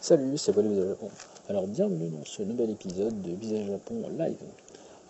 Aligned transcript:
Salut, 0.00 0.38
c'est 0.38 0.52
Paul 0.52 0.68
Visage 0.68 0.90
Japon. 0.90 1.10
Alors 1.48 1.66
bienvenue 1.66 2.08
dans 2.08 2.24
ce 2.24 2.44
nouvel 2.44 2.70
épisode 2.70 3.20
de 3.20 3.32
Visage 3.32 3.66
Japon 3.66 3.96
live. 4.16 4.36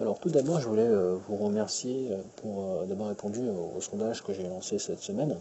Alors 0.01 0.19
tout 0.19 0.31
d'abord, 0.31 0.61
je 0.61 0.67
voulais 0.67 0.81
euh, 0.81 1.19
vous 1.29 1.37
remercier 1.37 2.09
euh, 2.11 2.23
pour 2.37 2.65
euh, 2.65 2.87
d'avoir 2.87 3.11
répondu 3.11 3.41
au, 3.51 3.79
sondage 3.83 4.25
que 4.25 4.33
j'ai 4.33 4.45
lancé 4.45 4.79
cette 4.79 5.01
semaine. 5.01 5.37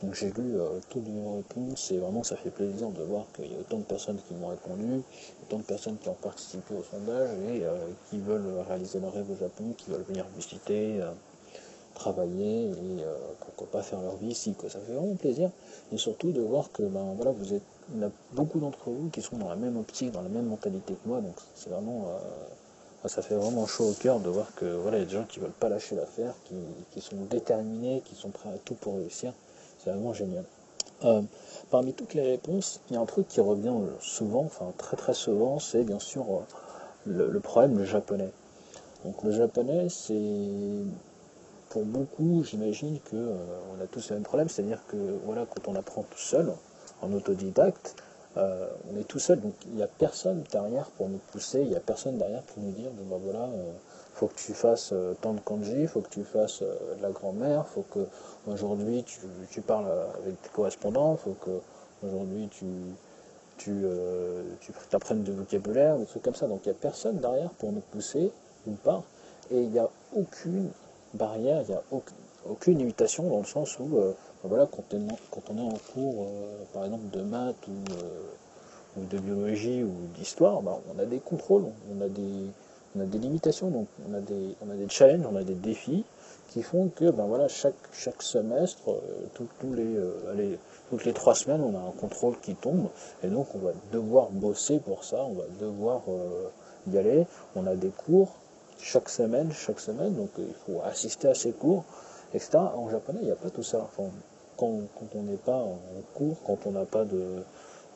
Donc 0.00 0.14
j'ai 0.14 0.30
lu 0.30 0.54
toutes 0.90 1.08
les 1.08 1.36
réponses 1.36 1.90
et 1.90 1.98
vraiment 1.98 2.22
ça 2.22 2.36
fait 2.36 2.50
plaisir 2.50 2.90
de 2.90 3.02
voir 3.02 3.26
qu'il 3.34 3.50
y 3.50 3.56
a 3.56 3.58
autant 3.58 3.78
de 3.78 3.82
personnes 3.82 4.18
qui 4.28 4.34
m'ont 4.34 4.48
répondu, 4.48 5.02
autant 5.42 5.58
de 5.58 5.64
personnes 5.64 5.96
qui 5.98 6.08
ont 6.08 6.14
participé 6.14 6.74
au 6.74 6.84
sondage 6.84 7.30
et 7.48 7.62
qui 8.10 8.18
veulent 8.18 8.60
réaliser 8.68 9.00
leur 9.00 9.12
rêve 9.12 9.30
au 9.30 9.36
Japon, 9.36 9.74
qui 9.76 9.90
veulent 9.90 10.04
venir 10.06 10.26
visiter, 10.36 11.00
travailler 11.94 12.66
et 12.66 13.04
pourquoi 13.40 13.66
pas 13.68 13.82
faire 13.82 14.02
leur 14.02 14.16
vie 14.16 14.32
ici. 14.32 14.54
Ça 14.68 14.78
fait 14.80 14.92
vraiment 14.92 15.14
plaisir 15.14 15.50
et 15.90 15.96
surtout 15.96 16.32
de 16.32 16.42
voir 16.42 16.70
que 16.72 16.82
ben, 16.82 17.14
voilà, 17.16 17.30
vous 17.30 17.54
êtes 17.54 17.62
il 17.92 18.00
y 18.00 18.04
a 18.04 18.10
beaucoup 18.32 18.58
d'entre 18.60 18.90
vous 18.90 19.08
qui 19.10 19.22
sont 19.22 19.36
dans 19.36 19.48
la 19.48 19.56
même 19.56 19.76
optique, 19.76 20.12
dans 20.12 20.22
la 20.22 20.28
même 20.28 20.46
mentalité 20.46 20.94
que 20.94 21.08
moi, 21.08 21.20
donc 21.20 21.34
c'est 21.54 21.70
vraiment, 21.70 22.06
euh, 22.08 23.08
ça 23.08 23.22
fait 23.22 23.34
vraiment 23.34 23.66
chaud 23.66 23.90
au 23.90 23.92
cœur 23.92 24.20
de 24.20 24.28
voir 24.28 24.54
que 24.54 24.64
voilà, 24.64 24.98
il 24.98 25.00
y 25.00 25.02
a 25.04 25.06
des 25.06 25.14
gens 25.14 25.24
qui 25.24 25.40
veulent 25.40 25.50
pas 25.50 25.68
lâcher 25.68 25.94
l'affaire, 25.94 26.34
qui, 26.92 27.00
sont 27.00 27.16
déterminés, 27.30 28.02
qui 28.04 28.14
sont 28.14 28.30
prêts 28.30 28.48
à 28.48 28.58
tout 28.64 28.74
pour 28.74 28.96
réussir. 28.96 29.32
C'est 29.78 29.90
vraiment 29.90 30.14
génial. 30.14 30.44
Euh, 31.04 31.20
parmi 31.70 31.92
toutes 31.92 32.14
les 32.14 32.22
réponses, 32.22 32.80
il 32.88 32.94
y 32.94 32.96
a 32.96 33.00
un 33.00 33.06
truc 33.06 33.28
qui 33.28 33.40
revient 33.40 33.74
souvent, 34.00 34.44
enfin 34.44 34.72
très 34.78 34.96
très 34.96 35.14
souvent, 35.14 35.58
c'est 35.58 35.84
bien 35.84 35.98
sûr 35.98 36.24
euh, 37.06 37.28
le, 37.30 37.40
problème 37.40 37.76
le 37.76 37.84
japonais. 37.84 38.30
Donc 39.04 39.22
le 39.22 39.32
japonais, 39.32 39.88
c'est 39.90 40.14
pour 41.68 41.84
beaucoup, 41.84 42.42
j'imagine 42.44 42.98
que 43.10 43.16
on 43.16 43.82
a 43.82 43.86
tous 43.86 44.08
le 44.08 44.16
même 44.16 44.22
problème, 44.22 44.48
c'est-à-dire 44.48 44.80
que 44.86 44.96
voilà, 45.26 45.44
quand 45.44 45.68
on 45.68 45.74
apprend 45.74 46.02
tout 46.02 46.18
seul, 46.18 46.54
en 47.02 47.12
autodidacte, 47.12 47.96
euh, 48.36 48.66
on 48.92 48.98
est 48.98 49.04
tout 49.04 49.20
seul, 49.20 49.40
il 49.66 49.76
n'y 49.76 49.82
a 49.82 49.86
personne 49.86 50.42
derrière 50.50 50.86
pour 50.86 51.08
nous 51.08 51.20
pousser, 51.30 51.60
il 51.60 51.68
n'y 51.68 51.76
a 51.76 51.80
personne 51.80 52.18
derrière 52.18 52.42
pour 52.42 52.62
nous 52.62 52.72
dire, 52.72 52.90
bon 52.90 53.04
ben 53.08 53.22
voilà, 53.22 53.44
euh, 53.44 53.72
faut 54.14 54.26
que 54.26 54.34
tu 54.34 54.54
fasses 54.54 54.90
euh, 54.92 55.14
tant 55.20 55.34
de 55.34 55.40
kanji, 55.40 55.86
faut 55.86 56.00
que 56.00 56.08
tu 56.08 56.24
fasses 56.24 56.62
de 56.62 57.02
la 57.02 57.10
grand-mère, 57.10 57.66
faut 57.68 57.84
que 57.92 58.06
aujourd'hui 58.48 59.04
tu, 59.04 59.20
tu, 59.50 59.60
parles 59.60 59.86
avec 60.20 60.42
tes 60.42 60.48
correspondants, 60.48 61.16
faut 61.16 61.36
que 61.40 61.60
aujourd'hui 62.04 62.48
tu, 62.50 62.66
tu, 63.56 63.84
tu 64.60 64.72
apprennes 64.92 65.22
du 65.22 65.30
vocabulaire, 65.30 65.96
des 65.96 66.06
trucs 66.06 66.22
comme 66.22 66.34
ça. 66.34 66.48
Donc 66.48 66.62
il 66.64 66.70
n'y 66.70 66.74
a 66.74 66.78
personne 66.80 67.18
derrière 67.18 67.50
pour 67.50 67.70
nous 67.70 67.82
pousser, 67.92 68.32
d'une 68.66 68.76
part, 68.76 69.04
et 69.52 69.60
il 69.62 69.70
n'y 69.70 69.78
a 69.78 69.88
aucune 70.16 70.70
barrière, 71.14 71.62
il 71.62 71.68
n'y 71.68 71.76
a 71.76 71.82
aucune, 71.92 72.16
aucune 72.50 72.78
limitation 72.78 73.28
dans 73.30 73.38
le 73.38 73.44
sens 73.44 73.78
où 73.78 73.96
voilà, 74.44 74.66
quand, 74.70 74.84
on 74.92 75.56
est 75.56 75.62
en 75.62 75.78
cours, 75.94 76.26
euh, 76.28 76.64
par 76.74 76.84
exemple, 76.84 77.08
de 77.10 77.22
maths 77.22 77.66
ou, 77.66 77.92
euh, 77.94 79.04
de 79.10 79.18
biologie 79.18 79.82
ou 79.82 79.92
d'histoire, 80.18 80.60
bah, 80.60 80.78
on 80.94 80.98
a 80.98 81.06
des 81.06 81.18
contrôles, 81.18 81.64
on 81.90 82.00
a 82.02 82.08
des, 82.08 82.50
on 82.94 83.00
a 83.00 83.06
des 83.06 83.18
limitations, 83.18 83.70
donc 83.70 83.88
on 84.08 84.12
a 84.12 84.20
des, 84.20 84.54
on 84.64 84.70
a 84.70 84.74
des 84.74 84.88
challenges, 84.88 85.26
on 85.30 85.36
a 85.36 85.44
des 85.44 85.54
défis 85.54 86.04
qui 86.50 86.62
font 86.62 86.88
que 86.88 87.10
ben 87.10 87.24
voilà, 87.24 87.48
chaque, 87.48 87.74
chaque 87.92 88.22
semestre, 88.22 88.90
euh, 88.90 90.34
les, 90.36 90.58
toutes 90.90 91.06
les 91.06 91.14
trois 91.14 91.34
semaines, 91.34 91.62
on 91.62 91.74
a 91.74 91.80
un 91.80 91.92
contrôle 91.92 92.38
qui 92.40 92.54
tombe, 92.54 92.88
et 93.22 93.28
donc 93.28 93.46
on 93.54 93.58
va 93.58 93.72
devoir 93.92 94.28
bosser 94.30 94.78
pour 94.78 95.04
ça, 95.04 95.24
on 95.24 95.32
va 95.32 95.44
devoir 95.58 96.02
y 96.92 96.98
aller. 96.98 97.26
On 97.56 97.66
a 97.66 97.74
des 97.74 97.88
cours 97.88 98.36
chaque 98.78 99.08
semaine, 99.08 99.50
chaque 99.52 99.80
semaine, 99.80 100.14
donc 100.14 100.30
il 100.38 100.54
faut 100.66 100.82
assister 100.84 101.28
à 101.28 101.34
ces 101.34 101.52
cours, 101.52 101.84
etc. 102.34 102.58
En 102.58 102.90
japonais, 102.90 103.20
il 103.22 103.26
n'y 103.26 103.32
a 103.32 103.36
pas 103.36 103.50
tout 103.50 103.62
ça. 103.62 103.88
Quand, 104.56 104.70
on 105.14 105.22
n'est 105.22 105.36
pas 105.36 105.56
en 105.56 105.78
cours, 106.14 106.36
quand 106.46 106.66
on 106.66 106.72
n'a 106.72 106.84
pas 106.84 107.04
de 107.04 107.42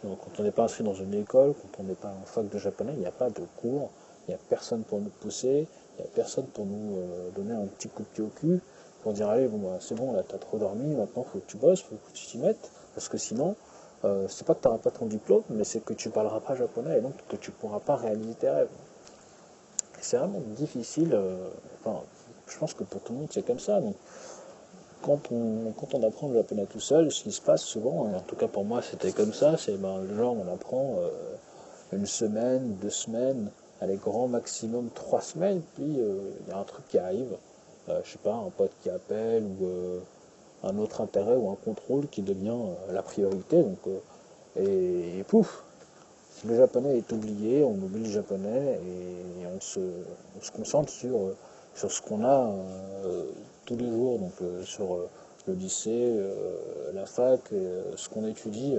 quand 0.03 0.39
on 0.39 0.43
n'est 0.45 0.53
pas 0.53 0.65
inscrit 0.65 0.85
dans 0.85 0.95
une 0.95 1.15
école, 1.15 1.55
quand 1.55 1.83
on 1.83 1.85
n'est 1.85 1.95
pas 1.95 2.09
en 2.09 2.25
fac 2.25 2.49
de 2.49 2.59
japonais, 2.59 2.93
il 2.95 3.01
n'y 3.01 3.07
a 3.07 3.11
pas 3.11 3.31
de 3.31 3.43
cours, 3.61 3.91
il 4.27 4.31
n'y 4.31 4.35
a 4.35 4.39
personne 4.49 4.85
pour 4.85 5.01
nous 5.01 5.11
pousser, 5.21 5.67
il 5.99 6.03
n'y 6.03 6.07
a 6.07 6.11
personne 6.15 6.47
pour 6.47 6.67
nous 6.67 6.99
euh, 6.99 7.31
donner 7.31 7.55
un 7.55 7.67
petit 7.67 7.89
coup 7.89 8.03
de 8.03 8.09
pied 8.09 8.23
au 8.23 8.29
cul, 8.29 8.61
pour 9.03 9.13
dire 9.13 9.29
allez 9.29 9.49
bon 9.49 9.59
bah, 9.59 9.79
c'est 9.81 9.95
bon 9.95 10.13
là 10.13 10.23
t'as 10.27 10.39
trop 10.39 10.59
dormi, 10.59 10.95
maintenant 10.95 11.25
faut 11.25 11.39
que 11.39 11.47
tu 11.47 11.57
bosses, 11.57 11.83
faut 11.83 11.97
que 11.97 12.13
tu 12.13 12.27
t'y 12.27 12.39
mettes, 12.39 12.71
parce 12.95 13.09
que 13.09 13.19
sinon 13.19 13.57
euh, 14.05 14.27
c'est 14.29 14.47
pas 14.47 14.55
que 14.55 14.63
tu 14.63 14.69
n'auras 14.69 14.79
pas 14.79 14.91
ton 14.91 15.07
diplôme, 15.07 15.43
mais 15.51 15.65
c'est 15.65 15.81
que 15.81 15.95
tu 15.95 16.11
parleras 16.11 16.41
pas 16.41 16.55
japonais 16.55 16.99
et 16.99 17.01
donc 17.01 17.15
que 17.29 17.37
tu 17.37 17.51
pourras 17.51 17.81
pas 17.81 17.97
réaliser 17.97 18.35
tes 18.35 18.51
rêves. 18.51 18.69
C'est 20.01 20.17
vraiment 20.17 20.41
difficile, 20.57 21.11
euh, 21.13 21.49
enfin 21.81 22.03
je 22.47 22.57
pense 22.57 22.73
que 22.73 22.85
pour 22.85 23.01
tout 23.03 23.13
le 23.13 23.21
monde 23.21 23.29
c'est 23.33 23.45
comme 23.45 23.59
ça. 23.59 23.81
Quand 25.03 25.33
on, 25.33 26.03
apprend 26.03 26.29
le 26.29 26.35
japonais 26.35 26.67
tout 26.67 26.81
seul, 26.81 27.11
ce 27.11 27.23
qui 27.23 27.33
se 27.33 27.41
passe 27.41 27.63
souvent, 27.63 28.09
et 28.11 28.15
en 28.15 28.21
tout 28.21 28.37
cas 28.37 28.49
pour 28.49 28.65
moi 28.65 28.83
c'était 28.83 29.13
comme 29.13 29.33
ça, 29.33 29.57
c'est 29.57 29.77
ben, 29.81 30.05
genre 30.17 30.37
on 30.37 30.53
apprend 30.53 30.97
euh, 30.99 31.09
une 31.93 32.07
semaine, 32.07 32.77
deux 32.81 32.91
semaines, 32.91 33.51
allez 33.81 33.97
grand 33.97 34.29
maximum 34.29 34.89
trois 34.95 35.21
semaines, 35.21 35.63
puis 35.75 36.01
euh, 36.01 36.31
il 36.47 36.51
y 36.51 36.53
a 36.53 36.59
un 36.59 36.65
truc 36.65 36.87
qui 36.89 36.99
arrive, 36.99 37.37
euh, 37.89 38.01
je 38.05 38.13
sais 38.13 38.19
pas, 38.19 38.35
un 38.35 38.51
pote 38.51 38.73
qui 38.83 38.91
appelle 38.91 39.45
ou 39.45 39.69
un 40.65 40.77
autre 40.79 41.01
intérêt 41.01 41.37
ou 41.37 41.51
un 41.51 41.57
contrôle 41.57 42.09
qui 42.09 42.23
devient 42.23 42.59
la 42.91 43.03
priorité, 43.03 43.63
donc 43.63 43.79
et, 44.57 45.23
pouf, 45.29 45.63
le 46.45 46.57
japonais 46.57 46.99
est 46.99 47.13
oublié, 47.13 47.63
on 47.63 47.75
oublie 47.75 48.05
le 48.05 48.11
japonais 48.11 48.81
et, 48.85 49.47
on, 49.47 49.61
se, 49.61 49.79
on, 49.79 50.43
se, 50.43 50.51
concentre 50.51 50.91
sur, 50.91 51.17
sur 51.75 51.93
ce 51.93 52.03
qu'on 52.03 52.25
a 52.25 52.53
tous 53.69 53.77
les 53.77 53.91
jours, 53.91 54.19
donc 54.19 54.33
euh, 54.41 54.65
sur 54.65 54.95
euh, 54.95 55.09
le 55.47 55.53
lycée, 55.53 55.91
euh, 55.93 56.33
la 56.95 57.05
fac, 57.05 57.41
ce 57.97 58.09
qu'on 58.09 58.27
étudie 58.27 58.77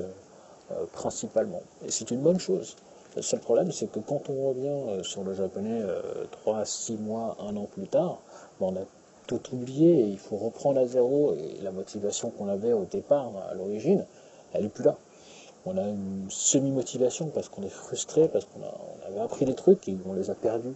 principalement. 0.93 1.61
Et 1.83 1.89
c'est 1.89 2.11
une 2.11 2.21
bonne 2.21 2.39
chose. 2.39 2.75
Le 3.15 3.23
seul 3.23 3.39
problème, 3.39 3.71
c'est 3.71 3.91
que 3.91 3.99
quand 3.99 4.29
on 4.29 4.49
revient 4.49 5.03
sur 5.03 5.23
le 5.23 5.33
japonais 5.33 5.81
3, 6.31 6.63
6 6.63 6.97
mois, 6.97 7.37
1 7.39 7.55
an 7.55 7.65
plus 7.65 7.87
tard, 7.87 8.19
ben, 8.59 8.67
on 8.67 8.75
a 8.75 8.85
tout 9.25 9.41
oublié 9.51 10.01
et 10.01 10.05
il 10.05 10.19
faut 10.19 10.37
reprendre 10.37 10.79
à 10.79 10.85
zéro 10.85 11.33
et 11.33 11.59
la 11.63 11.71
motivation 11.71 12.29
qu'on 12.29 12.47
avait 12.47 12.73
au 12.73 12.85
départ, 12.85 13.31
à 13.49 13.55
l'origine, 13.55 14.05
elle 14.53 14.63
n'est 14.63 14.69
plus 14.69 14.83
là. 14.83 14.95
On 15.65 15.75
a 15.75 15.87
une 15.87 16.27
semi-motivation 16.29 17.31
parce 17.33 17.49
qu'on 17.49 17.63
est 17.63 17.69
frustré, 17.69 18.27
parce 18.27 18.45
qu'on 18.45 18.61
avait 19.07 19.21
appris 19.21 19.45
des 19.45 19.55
trucs 19.55 19.87
et 19.89 19.97
on 20.05 20.13
les 20.13 20.29
a 20.29 20.35
perdus 20.35 20.75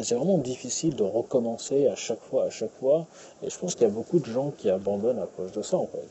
c'est 0.00 0.14
vraiment 0.14 0.38
difficile 0.38 0.94
de 0.94 1.02
recommencer 1.02 1.88
à 1.88 1.96
chaque 1.96 2.20
fois, 2.20 2.44
à 2.44 2.50
chaque 2.50 2.72
fois. 2.78 3.06
Et 3.42 3.50
je 3.50 3.58
pense 3.58 3.74
qu'il 3.74 3.82
y 3.82 3.90
a 3.90 3.92
beaucoup 3.92 4.18
de 4.18 4.26
gens 4.26 4.52
qui 4.56 4.70
abandonnent 4.70 5.18
à 5.18 5.26
cause 5.26 5.52
de 5.52 5.62
ça, 5.62 5.76
en 5.76 5.86
fait. 5.86 6.06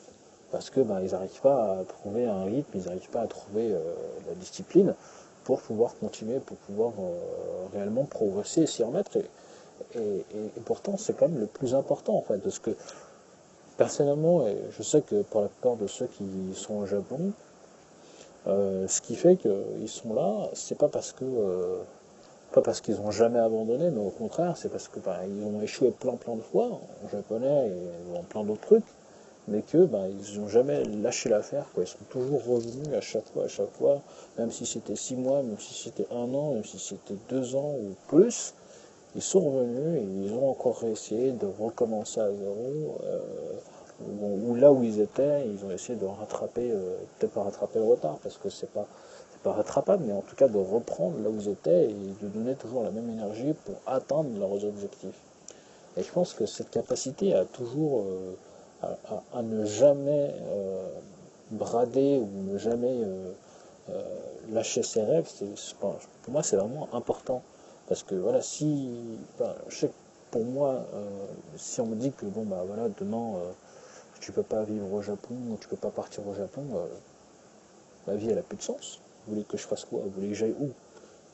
Parce 0.52 0.70
que 0.70 0.80
ben, 0.82 1.02
ils 1.02 1.12
n'arrivent 1.12 1.42
pas 1.42 1.80
à 1.80 1.84
trouver 1.84 2.26
un 2.26 2.44
rythme, 2.46 2.70
ils 2.76 2.86
n'arrivent 2.86 3.10
pas 3.10 3.22
à 3.22 3.28
trouver 3.28 3.72
euh, 3.72 3.80
la 4.28 4.36
discipline 4.36 4.94
pour 5.44 5.62
pouvoir 5.62 5.96
continuer, 6.00 6.40
pour 6.40 6.58
pouvoir 6.58 6.92
euh, 7.00 7.68
réellement 7.74 8.04
progresser 8.04 8.62
et 8.62 8.68
s'y 8.68 8.84
remettre. 8.84 9.18
Et, 9.96 10.24
pourtant, 10.66 10.98
c'est 10.98 11.16
quand 11.16 11.30
même 11.30 11.40
le 11.40 11.46
plus 11.46 11.76
important, 11.76 12.16
en 12.16 12.22
fait. 12.22 12.40
Parce 12.40 12.60
que, 12.60 12.72
personnellement, 13.78 14.46
et 14.48 14.58
je 14.78 14.84
sais 14.84 15.02
que 15.02 15.22
pour 15.24 15.42
la 15.42 15.48
plupart 15.48 15.76
de 15.76 15.88
ceux 15.88 16.08
qui 16.08 16.26
sont 16.56 16.76
au 16.76 16.86
Japon, 16.86 17.32
euh, 18.48 18.88
ce 18.88 19.02
qui 19.02 19.16
fait 19.16 19.38
qu'ils 19.38 19.90
sont 19.90 20.14
là, 20.14 20.50
c'est 20.54 20.78
pas 20.78 20.88
parce 20.88 21.12
que 21.12 21.26
pas 22.52 22.62
parce 22.62 22.82
qu'ils 22.82 22.96
n'ont 22.96 23.12
jamais 23.12 23.40
abandonné, 23.40 23.90
mais 23.90 24.02
au 24.02 24.10
contraire, 24.10 24.56
c'est 24.58 24.70
parce 24.70 24.88
que 24.88 25.00
bah, 25.00 25.20
ils 25.28 25.44
ont 25.44 25.62
échoué 25.62 25.92
plein 25.92 26.16
plein 26.16 26.36
de 26.36 26.42
fois 26.42 26.80
en 27.04 27.10
japonais 27.10 27.70
et 27.70 28.18
en 28.18 28.24
plein 28.24 28.44
d'autres 28.44 28.62
trucs, 28.62 28.86
mais 29.48 29.62
que 29.62 29.86
bah, 29.86 30.06
ils 30.08 30.40
n'ont 30.40 30.48
jamais 30.48 30.84
lâché 30.86 31.30
l'affaire. 31.30 31.66
Ils 31.78 31.88
sont 31.88 31.98
toujours 32.10 32.44
revenus 32.46 32.94
à 32.96 33.02
chaque 33.02 33.26
fois, 33.34 33.46
à 33.46 33.48
chaque 33.48 33.72
fois, 33.72 34.02
même 34.38 34.52
si 34.52 34.66
c'était 34.66 34.96
six 34.96 35.16
mois, 35.16 35.44
même 35.44 35.60
si 35.60 35.74
c'était 35.74 36.08
un 36.12 36.34
an, 36.34 36.54
même 36.54 36.66
si 36.66 36.80
c'était 36.80 37.20
deux 37.30 37.56
ans 37.56 37.76
ou 37.80 37.96
plus, 38.08 38.54
ils 39.16 39.22
sont 39.22 39.42
revenus 39.42 40.02
et 40.02 40.04
ils 40.04 40.34
ont 40.34 40.50
encore 40.50 40.84
essayé 40.84 41.32
de 41.32 41.48
recommencer 41.60 42.20
à 42.20 42.32
zéro. 42.32 42.98
Euh, 43.04 43.20
ou, 44.00 44.54
là 44.54 44.72
où 44.72 44.84
ils 44.84 45.00
étaient, 45.02 45.48
ils 45.48 45.66
ont 45.66 45.72
essayé 45.72 45.98
de 45.98 46.06
rattraper, 46.06 46.70
euh, 46.72 46.98
peut-être 47.18 47.34
pas 47.34 47.44
rattraper 47.44 47.80
le 47.80 47.86
retard, 47.86 48.20
parce 48.22 48.38
que 48.38 48.50
c'est 48.50 48.70
pas 48.70 48.86
rattrapable, 49.48 50.04
mais 50.06 50.14
en 50.14 50.22
tout 50.22 50.36
cas 50.36 50.48
de 50.48 50.58
reprendre 50.58 51.20
là 51.22 51.30
où 51.30 51.36
ils 51.40 51.50
étaient 51.50 51.86
et 51.86 51.96
de 52.22 52.28
donner 52.28 52.56
toujours 52.56 52.84
la 52.84 52.92
même 52.92 53.10
énergie 53.10 53.54
pour 53.66 53.76
atteindre 53.86 54.38
leurs 54.40 54.66
objectifs. 54.66 55.20
Et 55.98 56.04
je 56.04 56.12
pense 56.12 56.34
que 56.34 56.46
cette 56.46 56.70
capacité 56.70 57.34
à 57.34 57.44
toujours, 57.46 58.04
euh, 58.04 58.36
à, 59.34 59.42
ne 59.42 59.66
jamais 59.66 60.36
euh, 60.48 60.90
brader 61.50 62.20
ou 62.20 62.52
ne 62.52 62.58
jamais 62.60 63.02
euh, 63.02 63.32
lâcher 64.52 64.84
ses 64.84 65.02
rêves, 65.02 65.28
pour 65.80 65.96
moi 66.30 66.44
c'est 66.44 66.56
vraiment 66.56 66.88
important. 66.94 67.42
Parce 67.88 68.04
que 68.04 68.16
voilà, 68.16 68.42
si, 68.42 68.90
je 69.70 69.76
sais 69.76 69.92
pour 70.30 70.44
moi, 70.44 70.86
si 71.56 71.80
on 71.80 71.86
me 71.86 71.96
dit 71.96 72.12
que 72.12 72.26
bon 72.26 72.44
bah 72.44 72.64
voilà, 72.68 72.90
demain 73.00 73.36
tu 74.20 74.34
peux 74.34 74.44
pas 74.44 74.64
vivre 74.64 74.92
au 74.92 75.02
Japon, 75.02 75.36
tu 75.62 75.70
peux 75.70 75.78
pas 75.78 75.90
partir 75.90 76.28
au 76.28 76.34
Japon, 76.36 76.64
ma 78.06 78.16
vie 78.16 78.30
elle 78.30 78.38
a 78.38 78.42
plus 78.42 78.58
de 78.58 78.62
sens. 78.62 79.00
Vous 79.28 79.34
voulez 79.34 79.46
que 79.46 79.58
je 79.58 79.68
fasse 79.68 79.84
quoi? 79.84 80.00
Vous 80.04 80.10
voulez 80.10 80.30
que 80.30 80.36
j'aille 80.36 80.56
où? 80.58 80.70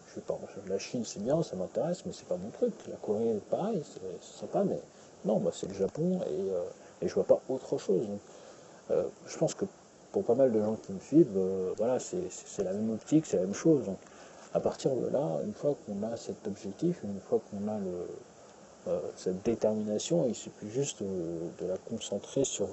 Je 0.10 0.16
sais 0.16 0.22
pas, 0.22 0.40
la 0.68 0.80
Chine 0.80 1.04
c'est 1.06 1.24
bien, 1.24 1.42
ça 1.44 1.56
m'intéresse, 1.56 2.06
mais 2.06 2.12
c'est 2.12 2.28
pas 2.28 2.38
mon 2.38 2.50
truc. 2.50 2.74
La 2.88 2.96
Corée, 2.98 3.40
pareil, 3.50 3.84
c'est 3.84 4.40
sympa, 4.40 4.64
mais 4.64 4.80
non, 5.26 5.40
moi 5.40 5.52
c'est 5.54 5.68
le 5.68 5.74
Japon 5.74 6.20
et, 6.28 6.52
euh, 6.52 6.64
et 7.02 7.08
je 7.08 7.14
vois 7.14 7.24
pas 7.24 7.40
autre 7.50 7.78
chose. 7.78 8.08
Euh, 8.92 9.04
je 9.28 9.38
pense 9.38 9.54
que 9.54 9.66
pour 10.12 10.24
pas 10.24 10.36
mal 10.36 10.52
de 10.52 10.60
gens 10.62 10.76
qui 10.76 10.92
me 10.92 11.00
suivent, 11.00 11.40
voilà, 11.78 12.00
c'est 12.00 12.64
la 12.64 12.74
même 12.74 12.92
optique, 12.92 13.26
c'est 13.26 13.38
la 13.38 13.44
même 13.44 13.54
chose. 13.54 13.86
Donc, 13.86 13.98
à 14.54 14.60
partir 14.60 14.96
de 14.96 15.08
là, 15.08 15.40
une 15.44 15.54
fois 15.54 15.76
qu'on 15.86 16.04
a 16.04 16.16
cet 16.16 16.46
objectif, 16.48 17.02
une 17.04 17.20
fois 17.20 17.42
qu'on 17.50 17.68
a 17.68 17.80
le, 17.80 18.94
cette 19.16 19.42
détermination, 19.44 20.26
il 20.28 20.36
suffit 20.36 20.70
juste 20.70 21.02
de, 21.02 21.66
la 21.66 21.78
concentrer 21.78 22.44
sur, 22.44 22.70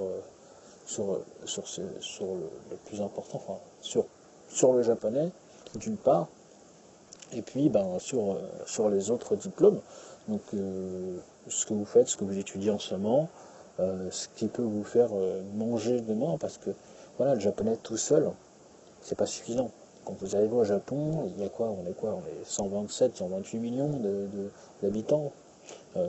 sur, 0.85 1.21
sur, 1.47 1.67
sur 1.67 2.27
le, 2.27 2.77
plus 2.85 3.01
important, 3.01 3.37
enfin, 3.47 3.59
sur, 3.81 4.05
sur 4.51 4.73
le 4.73 4.83
japonais, 4.83 5.31
d'une 5.77 5.97
part, 5.97 6.29
et 7.33 7.43
puis 7.43 7.69
ben, 7.69 7.99
sur, 7.99 8.37
sur 8.67 8.91
les 8.91 9.11
autres 9.11 9.37
diplômes. 9.37 9.81
Donc 10.29 10.43
euh, 10.55 11.19
ce 11.49 11.67
que 11.67 11.75
vous 11.75 11.85
faites, 11.85 12.09
ce 12.09 12.17
que 12.17 12.25
vous 12.25 12.39
étudiez 12.39 12.71
en 12.71 12.79
ce 12.79 12.95
moment, 12.95 13.29
euh, 13.81 14.09
ce 14.11 14.29
qui 14.37 14.47
peut 14.47 14.63
vous 14.63 14.85
faire 14.85 15.09
euh, 15.13 15.43
manger 15.57 16.01
demain, 16.01 16.37
parce 16.39 16.59
que 16.59 16.71
voilà, 17.17 17.35
le 17.35 17.41
japonais 17.41 17.77
tout 17.83 17.97
seul, 17.97 18.31
c'est 19.03 19.17
pas 19.17 19.27
suffisant. 19.27 19.71
Quand 20.05 20.15
vous 20.21 20.37
arrivez 20.37 20.55
au 20.55 20.65
Japon, 20.65 21.31
il 21.37 21.43
y 21.43 21.47
a 21.47 21.49
quoi? 21.49 21.69
On 21.69 21.89
est 21.89 21.95
quoi? 21.95 22.15
On 22.15 22.21
est 22.21 22.45
127, 22.45 23.17
128 23.17 23.59
millions 23.59 23.91
d'habitants, 24.83 25.31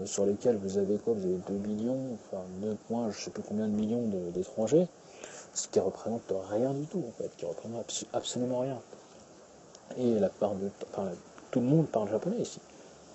sur 0.05 0.25
lesquels 0.25 0.55
vous 0.55 0.77
avez 0.77 0.97
quoi? 0.97 1.13
Vous 1.13 1.25
avez 1.25 1.39
2 1.49 1.53
millions, 1.67 1.99
enfin 2.13 2.41
2 2.61 2.77
points, 2.87 3.11
je 3.11 3.19
sais 3.19 3.31
plus 3.31 3.44
combien 3.44 3.67
de 3.67 3.73
millions 3.73 4.09
d'étrangers, 4.33 4.87
ce 5.53 5.68
qui 5.68 5.80
représente 5.80 6.33
rien 6.50 6.74
du 6.74 6.86
tout 6.86 7.03
en 7.07 7.12
fait, 7.21 7.30
qui 7.38 7.45
représente 7.45 8.06
absolument 8.13 8.59
rien. 8.59 8.80
Et 9.98 10.19
la 10.19 10.30
part 10.30 10.56
de, 10.56 10.69
tout 11.51 11.59
le 11.59 11.65
monde 11.65 11.88
parle 11.88 12.09
japonais 12.09 12.38
ici. 12.39 12.59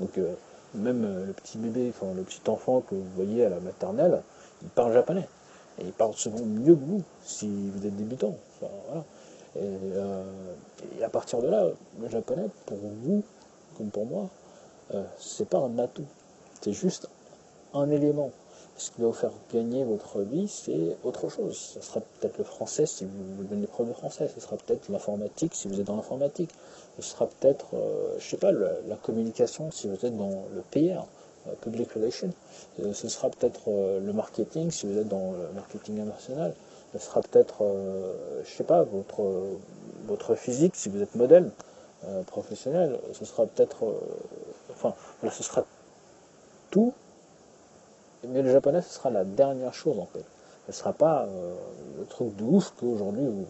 Donc 0.00 0.18
même 0.76 1.04
euh, 1.04 1.26
le 1.26 1.32
petit 1.32 1.58
bébé, 1.58 1.92
enfin 1.94 2.12
le 2.14 2.22
petit 2.22 2.40
enfant 2.48 2.80
que 2.80 2.94
vous 2.94 3.10
voyez 3.14 3.44
à 3.44 3.48
la 3.48 3.60
maternelle, 3.60 4.22
il 4.62 4.68
parle 4.68 4.92
japonais. 4.92 5.28
Et 5.78 5.84
il 5.84 5.92
parle 5.92 6.14
souvent 6.14 6.44
mieux 6.44 6.74
que 6.74 6.84
vous, 6.84 7.02
si 7.24 7.48
vous 7.70 7.86
êtes 7.86 7.96
débutant. 7.96 8.34
Euh, 9.56 10.24
et, 10.98 11.04
à 11.04 11.08
partir 11.08 11.40
de 11.40 11.48
là, 11.48 11.66
le 12.00 12.08
japonais, 12.08 12.46
pour 12.66 12.78
vous, 12.78 13.22
comme 13.76 13.90
pour 13.90 14.06
moi, 14.06 14.28
euh, 14.94 15.02
c'est 15.18 15.48
pas 15.48 15.58
un 15.58 15.78
atout. 15.78 16.06
C'est 16.62 16.72
juste 16.72 17.08
un 17.74 17.90
élément 17.90 18.30
ce 18.76 18.90
qui 18.90 19.00
va 19.00 19.06
vous 19.06 19.12
faire 19.12 19.32
gagner 19.52 19.84
votre 19.84 20.20
vie, 20.20 20.48
c'est 20.48 20.96
autre 21.02 21.28
chose. 21.28 21.56
Ce 21.56 21.80
sera 21.80 22.00
peut-être 22.00 22.38
le 22.38 22.44
français 22.44 22.86
si 22.86 23.04
vous 23.04 23.44
donnez 23.44 23.62
des 23.62 23.66
preuves 23.66 23.88
de 23.88 23.94
français, 23.94 24.30
ce 24.32 24.40
sera 24.40 24.56
peut-être 24.56 24.88
l'informatique 24.90 25.54
si 25.54 25.68
vous 25.68 25.80
êtes 25.80 25.86
dans 25.86 25.96
l'informatique, 25.96 26.50
ce 26.98 27.02
sera 27.02 27.26
peut-être, 27.26 27.74
euh, 27.74 28.16
je 28.18 28.28
sais 28.28 28.36
pas, 28.36 28.52
la 28.52 28.96
communication 29.02 29.70
si 29.70 29.88
vous 29.88 29.94
êtes 29.94 30.16
dans 30.16 30.44
le 30.54 30.62
PR, 30.70 31.06
euh, 31.46 31.54
Public 31.62 31.90
Relations, 31.92 32.32
euh, 32.80 32.92
ce 32.92 33.08
sera 33.08 33.30
peut-être 33.30 33.68
le 33.68 34.12
marketing 34.12 34.70
si 34.70 34.86
vous 34.86 34.98
êtes 34.98 35.08
dans 35.08 35.32
le 35.32 35.54
marketing 35.54 36.00
international, 36.00 36.54
ce 36.92 36.98
sera 36.98 37.22
peut-être, 37.22 37.64
je 38.44 38.50
sais 38.50 38.64
pas, 38.64 38.82
votre, 38.82 39.22
votre 40.06 40.34
physique 40.34 40.76
si 40.76 40.88
vous 40.88 41.02
êtes 41.02 41.14
modèle 41.14 41.50
professionnel, 42.26 42.98
ce 43.12 43.24
sera 43.24 43.44
peut-être, 43.46 43.84
enfin, 44.70 44.94
voilà, 45.20 45.34
ce 45.34 45.42
sera 45.42 45.64
tout 46.70 46.94
mais 48.28 48.42
le 48.42 48.52
japonais, 48.52 48.82
ce 48.82 48.94
sera 48.94 49.10
la 49.10 49.24
dernière 49.24 49.74
chose 49.74 49.98
en 49.98 50.06
fait. 50.06 50.24
Ce 50.66 50.70
ne 50.70 50.72
sera 50.72 50.92
pas 50.92 51.24
euh, 51.24 51.54
le 51.98 52.04
truc 52.06 52.34
de 52.36 52.44
ouf 52.44 52.72
qu'aujourd'hui, 52.78 53.24
vous, 53.24 53.46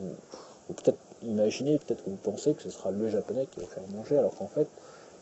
vous 0.69 0.75
peut-être 0.75 0.99
imaginez, 1.23 1.79
peut-être 1.79 2.05
que 2.05 2.11
vous 2.11 2.17
pensez 2.17 2.55
que 2.55 2.63
ce 2.63 2.71
sera 2.71 2.91
le 2.91 3.09
japonais 3.09 3.47
qui 3.47 3.61
va 3.61 3.67
faire 3.67 3.83
manger, 3.95 4.19
alors 4.19 4.35
qu'en 4.37 4.49
fait, 4.49 4.69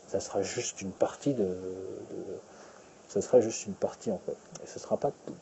ça 0.09 0.21
sera 0.21 0.43
juste 0.43 0.81
une 0.83 0.91
partie 0.91 1.35
de, 1.35 1.49
ça 3.09 3.21
sera 3.21 3.41
juste 3.41 3.67
une 3.67 3.75
partie 3.75 4.11
en 4.11 4.19
fait, 4.19 4.37
et 4.63 4.67
ce 4.67 4.79
sera 4.79 4.97
pas 4.97 5.13
tout. 5.27 5.35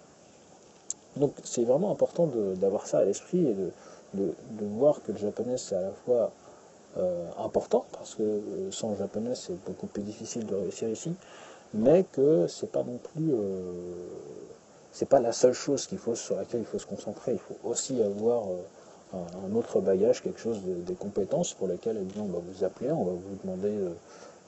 Donc 1.17 1.35
c'est 1.45 1.65
vraiment 1.65 1.91
important 1.91 2.27
d'avoir 2.57 2.87
ça 2.87 2.99
à 2.99 3.05
l'esprit 3.05 3.47
et 3.47 3.55
de, 3.55 4.35
voir 4.61 5.03
que 5.03 5.13
le 5.13 5.19
japonais 5.19 5.57
c'est 5.57 5.75
à 5.75 5.81
la 5.81 5.91
fois 5.91 6.33
euh, 6.99 7.29
important, 7.39 7.87
parce 7.93 8.15
que 8.15 8.23
euh, 8.23 8.71
sans 8.71 8.91
le 8.91 8.97
japonais 8.97 9.35
c'est 9.35 9.57
beaucoup 9.65 9.87
plus 9.87 10.03
difficile 10.03 10.47
de 10.47 10.55
réussir 10.55 10.89
ici, 10.89 11.15
mais 11.75 12.05
que 12.13 12.47
c'est 12.49 12.71
pas 12.71 12.83
non 12.83 12.99
plus 12.99 13.33
euh, 13.33 13.73
c'est 14.93 15.09
pas 15.09 15.21
la 15.21 15.33
seule 15.33 15.55
chose 15.55 15.89
sur 16.15 16.37
laquelle 16.37 16.61
il 16.61 16.67
faut 16.67 16.79
se 16.79 16.87
concentrer. 16.87 17.33
Il 17.33 17.39
faut 17.39 17.57
aussi 17.65 18.01
avoir 18.03 18.45
euh, 18.45 19.17
un, 19.47 19.55
autre 19.57 19.81
bagage, 19.81 20.23
quelque 20.23 20.39
chose 20.39 20.61
des 20.63 20.95
compétences 20.95 21.55
pour 21.55 21.67
lesquelles 21.67 21.99
eh 21.99 22.05
bien, 22.05 22.23
on 22.23 22.27
va 22.27 22.41
vous 22.41 22.65
appeler, 22.65 22.91
on 22.93 23.05
va 23.05 23.13
vous 23.13 23.37
demander, 23.43 23.75
euh, 23.75 23.95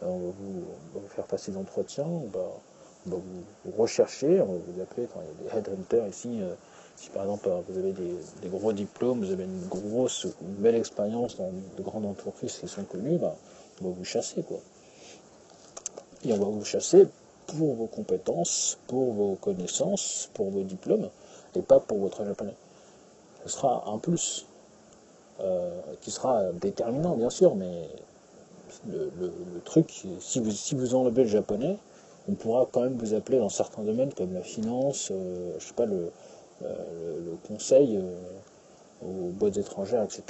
on, 0.02 0.18
va 0.18 0.32
vous, 0.38 1.08
faire 1.08 1.24
passer 1.24 1.52
des 1.52 1.56
entretiens, 1.56 2.04
on 2.04 2.28
va, 2.28 2.46
vous, 3.06 3.22
rechercher, 3.78 4.42
on 4.42 4.52
va 4.52 4.58
vous 4.68 4.82
appeler. 4.82 5.08
Quand 5.12 5.20
il 5.22 5.46
y 5.46 5.48
a 5.48 5.54
des 5.54 5.58
headhunters 5.70 6.06
ici. 6.08 6.40
si 6.96 7.08
par 7.08 7.22
exemple 7.22 7.48
vous 7.66 7.78
avez 7.78 7.92
des, 7.92 8.48
gros 8.48 8.74
diplômes, 8.74 9.20
vous 9.20 9.32
avez 9.32 9.44
une 9.44 9.66
grosse, 9.68 10.26
une 10.42 10.62
belle 10.62 10.76
expérience 10.76 11.38
dans 11.38 11.50
de 11.76 11.82
grandes 11.82 12.04
entreprises 12.04 12.58
qui 12.58 12.68
sont 12.68 12.84
connues, 12.84 13.16
bah, 13.16 13.34
on 13.80 13.88
va 13.88 13.94
vous 13.96 14.04
chasser 14.04 14.42
quoi 14.42 14.60
et 16.26 16.32
on 16.32 16.38
va 16.38 16.44
vous 16.46 16.64
chasser 16.64 17.06
pour 17.46 17.74
vos 17.74 17.86
compétences, 17.86 18.78
pour 18.86 19.12
vos 19.12 19.34
connaissances, 19.34 20.30
pour 20.34 20.50
vos 20.50 20.62
diplômes, 20.62 21.10
et 21.54 21.62
pas 21.62 21.80
pour 21.80 21.98
votre 21.98 22.24
japonais. 22.24 22.54
Ce 23.44 23.50
sera 23.50 23.84
un 23.88 23.98
plus, 23.98 24.46
euh, 25.40 25.80
qui 26.00 26.10
sera 26.10 26.52
déterminant 26.52 27.16
bien 27.16 27.30
sûr, 27.30 27.54
mais 27.54 27.88
le, 28.88 29.10
truc, 29.64 30.04
si 30.20 30.40
vous, 30.74 30.94
enlevez 30.94 31.24
le 31.24 31.28
japonais, 31.28 31.76
on 32.28 32.32
pourra 32.32 32.66
quand 32.72 32.82
même 32.82 32.96
vous 32.96 33.14
appeler 33.14 33.38
dans 33.38 33.48
certains 33.50 33.82
domaines 33.82 34.12
comme 34.14 34.32
la 34.32 34.42
finance, 34.42 35.10
euh, 35.10 35.54
je 35.58 35.66
sais 35.66 35.74
pas, 35.74 35.86
le, 35.86 36.10
euh, 36.62 37.18
le 37.24 37.36
conseil 37.48 38.00
aux 39.02 39.28
boîtes 39.30 39.58
étrangères, 39.58 40.02
etc. 40.02 40.22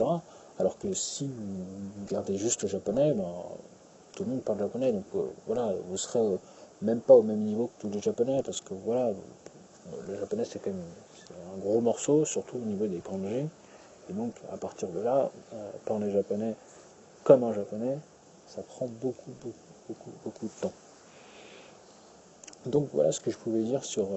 Alors 0.59 0.79
que 0.79 0.93
si 0.93 1.27
vous 1.27 2.07
gardez 2.11 2.37
juste 2.37 2.63
le 2.63 2.69
japonais, 2.69 3.13
ben, 3.13 3.25
tout 4.15 4.25
le 4.25 4.31
monde 4.31 4.43
parle 4.43 4.59
japonais, 4.61 4.93
donc 4.93 5.05
euh, 5.17 5.27
voilà, 5.47 5.73
vous 5.89 5.97
serez 5.97 6.21
euh, 6.21 6.37
même 6.83 7.01
pas 7.01 7.15
au 7.15 7.23
même 7.23 7.41
niveau 7.41 7.67
que 7.67 7.83
tous 7.83 7.91
les 7.91 8.01
japonais, 8.01 8.43
parce 8.45 8.61
que 8.61 8.75
voilà, 8.75 9.13
le 10.07 10.19
japonais 10.19 10.45
c'est 10.45 10.61
quand 10.61 10.71
même 10.71 10.83
un 11.55 11.59
gros 11.59 11.81
morceau, 11.81 12.25
surtout 12.25 12.57
au 12.57 12.67
niveau 12.67 12.87
des 12.87 12.99
kanji, 12.99 13.49
et 14.09 14.13
donc 14.13 14.35
à 14.53 14.57
partir 14.57 14.89
de 14.89 15.01
là, 15.01 15.31
euh, 15.53 15.71
parler 15.85 16.11
japonais 16.11 16.55
comme 17.25 17.43
un 17.45 17.53
japonais, 17.53 17.99
ça 18.47 18.63
prend 18.63 18.87
beaucoup, 18.87 19.33
beaucoup, 19.43 19.55
beaucoup, 19.89 20.11
beaucoup 20.25 20.47
de 20.47 20.61
temps. 20.61 20.73
Donc 22.67 22.89
voilà 22.93 23.13
ce 23.13 23.21
que 23.21 23.31
je 23.31 23.37
pouvais 23.37 23.63
dire 23.63 23.85
sur 23.85 24.09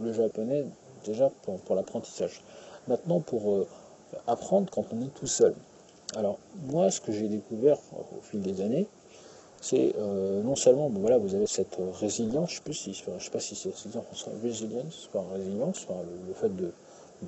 le, 0.00 0.12
japonais, 0.12 0.64
déjà 1.04 1.30
pour 1.42 1.74
l'apprentissage. 1.74 2.42
Maintenant, 2.86 3.20
pour 3.20 3.66
apprendre 4.26 4.70
quand 4.70 4.84
on 4.92 5.00
est 5.02 5.14
tout 5.14 5.26
seul. 5.26 5.54
Alors, 6.16 6.38
moi, 6.68 6.90
ce 6.90 7.00
que 7.00 7.12
j'ai 7.12 7.28
découvert 7.28 7.78
au 7.92 8.22
fil 8.22 8.40
des 8.40 8.60
années, 8.60 8.86
c'est 9.60 9.94
euh, 9.98 10.42
non 10.42 10.56
seulement, 10.56 10.88
voilà, 10.88 11.18
vous 11.18 11.34
avez 11.34 11.46
cette 11.46 11.76
résilience, 12.00 12.50
je 12.52 12.60
ne 12.68 13.18
sais, 13.18 13.30
pas 13.30 13.40
si 13.40 13.54
c'est 13.56 13.70
résilience, 14.42 15.10
résilience, 15.32 15.86
le, 16.28 16.34
fait 16.34 16.54
de 16.56 16.72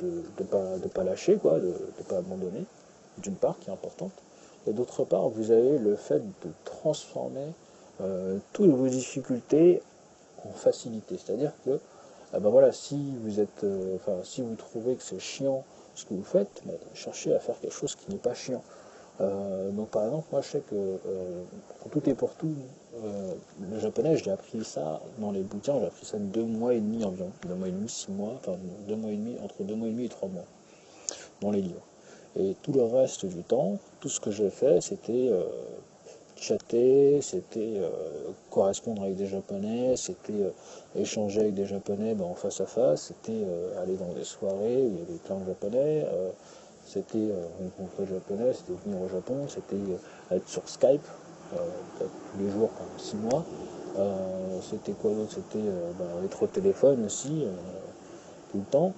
ne 0.00 0.88
pas, 0.88 1.04
lâcher, 1.04 1.36
quoi, 1.36 1.58
de 1.58 1.66
ne 1.66 2.04
pas 2.08 2.18
abandonner, 2.18 2.64
d'une 3.18 3.34
part, 3.34 3.58
qui 3.58 3.70
est 3.70 3.72
importante, 3.72 4.12
et 4.66 4.72
d'autre 4.72 5.04
part, 5.04 5.28
vous 5.28 5.50
avez 5.50 5.78
le 5.78 5.96
fait 5.96 6.20
de 6.20 6.50
transformer 6.64 7.48
euh, 8.00 8.38
toutes 8.52 8.70
vos 8.70 8.88
difficultés 8.88 9.82
en 10.44 10.52
facilité. 10.52 11.16
C'est-à-dire 11.18 11.52
que, 11.64 11.78
ah 12.32 12.38
ben 12.38 12.50
voilà, 12.50 12.72
si 12.72 12.96
vous 13.22 13.40
êtes, 13.40 13.64
euh, 13.64 13.96
enfin, 13.96 14.18
si 14.22 14.40
vous 14.42 14.54
trouvez 14.54 14.94
que 14.94 15.02
c'est 15.02 15.18
chiant 15.18 15.64
ce 15.94 16.04
que 16.04 16.14
vous 16.14 16.24
faites, 16.24 16.62
ben, 16.64 16.76
cherchez 16.94 17.34
à 17.34 17.40
faire 17.40 17.58
quelque 17.60 17.74
chose 17.74 17.96
qui 17.96 18.10
n'est 18.10 18.18
pas 18.18 18.34
chiant. 18.34 18.62
Euh, 19.20 19.70
donc 19.70 19.88
par 19.90 20.04
exemple, 20.04 20.26
moi 20.32 20.40
je 20.40 20.48
sais 20.48 20.60
que 20.60 20.74
euh, 20.74 21.42
pour 21.80 21.90
tout 21.90 22.08
et 22.08 22.14
pour 22.14 22.34
tout, 22.34 22.54
euh, 23.04 23.34
le 23.70 23.78
japonais, 23.78 24.16
j'ai 24.16 24.30
appris 24.30 24.64
ça 24.64 25.00
dans 25.18 25.30
les 25.30 25.42
bouquins, 25.42 25.78
j'ai 25.78 25.86
appris 25.86 26.06
ça 26.06 26.18
deux 26.18 26.44
mois 26.44 26.72
et 26.74 26.80
demi 26.80 27.04
environ, 27.04 27.30
deux 27.46 27.54
mois 27.54 27.68
et 27.68 27.72
demi, 27.72 27.88
six 27.88 28.10
mois, 28.10 28.34
enfin 28.36 28.56
deux 28.88 28.96
mois 28.96 29.10
et 29.10 29.16
demi, 29.16 29.36
entre 29.42 29.62
deux 29.62 29.74
mois 29.74 29.88
et 29.88 29.90
demi 29.90 30.06
et 30.06 30.08
trois 30.08 30.28
mois, 30.28 30.44
dans 31.42 31.50
les 31.50 31.60
livres. 31.60 31.82
Et 32.38 32.56
tout 32.62 32.72
le 32.72 32.84
reste 32.84 33.26
du 33.26 33.42
temps, 33.42 33.78
tout 34.00 34.08
ce 34.08 34.20
que 34.20 34.30
j'ai 34.30 34.50
fait, 34.50 34.80
c'était 34.80 35.30
chatter, 36.36 37.20
c'était 37.20 37.80
correspondre 38.50 39.02
avec 39.02 39.16
des 39.16 39.26
japonais, 39.26 39.96
c'était 39.96 40.52
échanger 40.94 41.40
avec 41.40 41.54
des 41.54 41.66
japonais 41.66 42.14
ben, 42.14 42.26
en 42.26 42.34
face 42.34 42.60
à 42.60 42.66
face, 42.66 43.08
c'était 43.08 43.44
aller 43.82 43.96
dans 43.96 44.12
des 44.14 44.22
soirées 44.22 44.80
où 44.80 44.92
il 44.94 44.98
y 44.98 45.02
avait 45.02 45.18
plein 45.24 45.38
de 45.38 45.46
japonais 45.46 46.06
c'était 46.92 47.18
euh, 47.18 47.46
rencontrer 47.60 48.04
le 48.04 48.14
japonais, 48.14 48.52
c'était 48.52 48.72
venir 48.84 49.00
au 49.00 49.08
Japon, 49.08 49.46
c'était 49.48 49.76
euh, 49.76 50.36
être 50.36 50.48
sur 50.48 50.68
Skype, 50.68 51.06
euh, 51.54 51.56
tous 52.00 52.42
les 52.42 52.50
jours 52.50 52.68
pendant 52.70 52.98
six 52.98 53.16
mois. 53.16 53.44
c'était 54.68 54.92
quoi 54.92 55.12
d'autre? 55.12 55.32
C'était 55.32 55.68
bah, 55.98 56.04
être 56.24 56.42
au 56.42 56.46
téléphone 56.48 57.04
aussi, 57.04 57.46
tout 58.50 58.58
le 58.58 58.64
temps, 58.64 58.92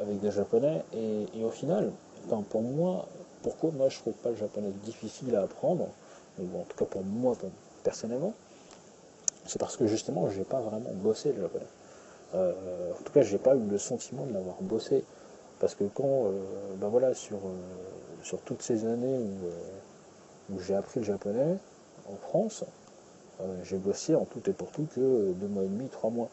avec 0.00 0.20
des 0.20 0.30
japonais. 0.30 0.82
Et, 0.92 1.44
au 1.44 1.50
final, 1.50 1.92
pour 2.50 2.62
moi, 2.62 3.06
pourquoi 3.42 3.70
moi 3.72 3.88
je 3.88 3.98
trouve 3.98 4.14
pas 4.14 4.30
le 4.30 4.36
japonais 4.36 4.70
difficile 4.84 5.34
à 5.36 5.42
apprendre, 5.42 5.88
en 6.40 6.64
tout 6.68 6.76
cas 6.76 6.84
pour 6.84 7.04
moi 7.04 7.36
personnellement, 7.84 8.34
c'est 9.46 9.58
parce 9.58 9.76
que 9.76 9.86
justement 9.86 10.28
j'ai 10.30 10.44
pas 10.44 10.60
vraiment 10.60 10.90
bossé 10.94 11.32
le 11.32 11.42
japonais. 11.42 11.66
en 12.34 13.02
tout 13.04 13.12
cas 13.12 13.22
j'ai 13.22 13.38
pas 13.38 13.54
eu 13.54 13.66
le 13.70 13.78
sentiment 13.78 14.26
de 14.26 14.32
l'avoir 14.32 14.56
bossé 14.62 15.04
Parce 15.60 15.74
que 15.74 15.84
quand, 15.84 16.30
ben 16.76 16.88
voilà, 16.88 17.14
sur, 17.14 17.38
sur 18.22 18.40
toutes 18.40 18.62
ces 18.62 18.86
années 18.86 19.18
où, 19.18 20.54
où 20.54 20.60
j'ai 20.60 20.74
appris 20.74 21.00
le 21.00 21.06
japonais 21.06 21.56
en 22.10 22.16
France, 22.16 22.64
j'ai 23.62 23.78
bossé 23.78 24.14
en 24.14 24.24
tout 24.24 24.48
et 24.48 24.52
pour 24.52 24.68
tout 24.70 24.86
que 24.94 25.32
deux 25.32 25.46
mois 25.46 25.62
et 25.62 25.68
demi, 25.68 25.88
trois 25.88 26.10
mois. 26.10 26.28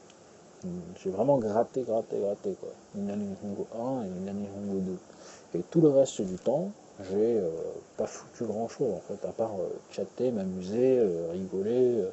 J'ai 1.04 1.10
vraiment 1.10 1.38
gratté, 1.38 1.82
gratté, 1.82 2.20
gratté, 2.20 2.56
quoi. 2.60 2.70
Une 2.96 3.10
année 3.10 3.25
Hongo 3.44 3.68
1 3.74 4.04
et 4.04 4.08
une 4.10 4.30
année 4.30 4.50
Hongo 4.56 4.80
2. 4.80 5.60
Et 5.60 5.63
tout 5.63 5.82
le 5.82 5.90
reste 5.90 6.22
du 6.22 6.36
temps, 6.36 6.72
j'ai 7.10 7.40
euh, 7.40 7.50
pas 7.98 8.06
foutu 8.06 8.46
grand 8.46 8.68
chose, 8.68 8.94
en 8.94 9.00
fait, 9.00 9.28
à 9.28 9.32
part 9.32 9.54
euh, 9.60 9.70
chatter, 9.92 10.32
m'amuser, 10.32 11.00
euh, 11.00 11.32
rigoler, 11.32 12.06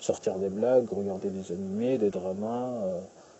sortir 0.00 0.38
des 0.38 0.50
blagues, 0.50 0.86
regarder 0.90 1.30
des 1.30 1.52
animés, 1.52 1.96
des 1.96 2.10
dramas, 2.10 2.72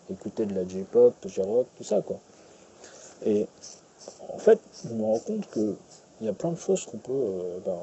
écouter 0.09 0.47
de 0.47 0.55
la 0.55 0.67
J-pop, 0.67 1.13
J-rock, 1.25 1.67
tout 1.77 1.83
ça, 1.83 2.01
quoi. 2.01 2.17
Et 3.23 3.47
en 4.33 4.37
fait, 4.37 4.59
je 4.83 4.93
me 4.93 5.03
rends 5.03 5.19
compte 5.19 5.49
qu'il 5.51 5.75
y 6.21 6.27
a 6.27 6.33
plein 6.33 6.51
de 6.51 6.57
choses 6.57 6.85
qu'on 6.85 6.97
peut, 6.97 7.31
ben, 7.65 7.77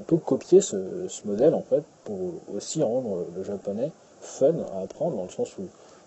on 0.00 0.02
peut 0.04 0.16
copier 0.16 0.60
ce, 0.60 0.76
modèle, 1.24 1.54
en 1.54 1.62
fait, 1.62 1.82
pour 2.04 2.16
aussi 2.54 2.82
rendre 2.82 3.26
le 3.36 3.44
japonais 3.44 3.90
fun 4.20 4.54
à 4.74 4.82
apprendre, 4.82 5.16
dans 5.16 5.24
le 5.24 5.30
sens 5.30 5.56
où 5.58 5.62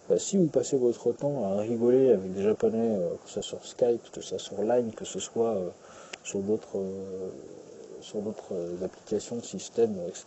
bah, 0.10 0.20
si 0.20 0.38
vous 0.38 0.48
passez 0.48 0.78
votre 0.78 1.12
temps 1.14 1.46
à 1.46 1.62
rigoler 1.62 2.12
avec 2.12 2.34
des 2.34 2.44
japonais, 2.44 2.98
euh, 2.98 3.10
que 3.24 3.30
ce 3.30 3.42
soit 3.42 3.60
sur 3.60 3.66
Skype, 3.66 4.12
que 4.12 4.22
ce 4.22 4.30
soit 4.30 4.40
sur 4.40 4.62
Line, 4.62 4.92
que 4.92 5.06
ce 5.06 5.20
soit 5.20 5.56
euh, 5.56 5.70
sur 6.24 6.40
d'autres 6.40 6.78
euh, 6.78 7.30
sur 8.02 8.20
applications, 8.84 9.42
systèmes, 9.42 9.96
etc., 10.08 10.26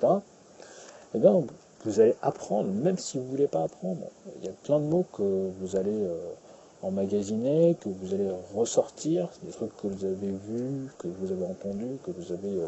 eh 1.15 1.19
bien, 1.19 1.43
vous 1.85 2.01
allez 2.01 2.15
apprendre, 2.23 2.71
même 2.71 2.97
si 2.99 3.19
vous 3.19 3.25
ne 3.25 3.31
voulez 3.31 3.47
pas 3.47 3.65
apprendre. 3.65 4.07
Il 4.39 4.47
y 4.47 4.49
a 4.49 4.53
plein 4.65 4.79
de 4.79 4.85
mots 4.85 5.05
que 5.13 5.51
vous 5.61 5.77
allez 5.77 6.09
que 6.91 7.89
vous 7.89 8.15
allez 8.15 8.31
ressortir, 8.55 9.29
des 9.43 9.53
trucs 9.53 9.77
que 9.77 9.87
vous 9.87 10.05
avez 10.05 10.33
vus, 10.49 10.91
que 10.99 11.09
vous 11.09 11.33
avez 11.33 11.45
entendus, 11.45 11.99
que 12.05 12.11
vous 12.11 12.33
avez 12.33 12.63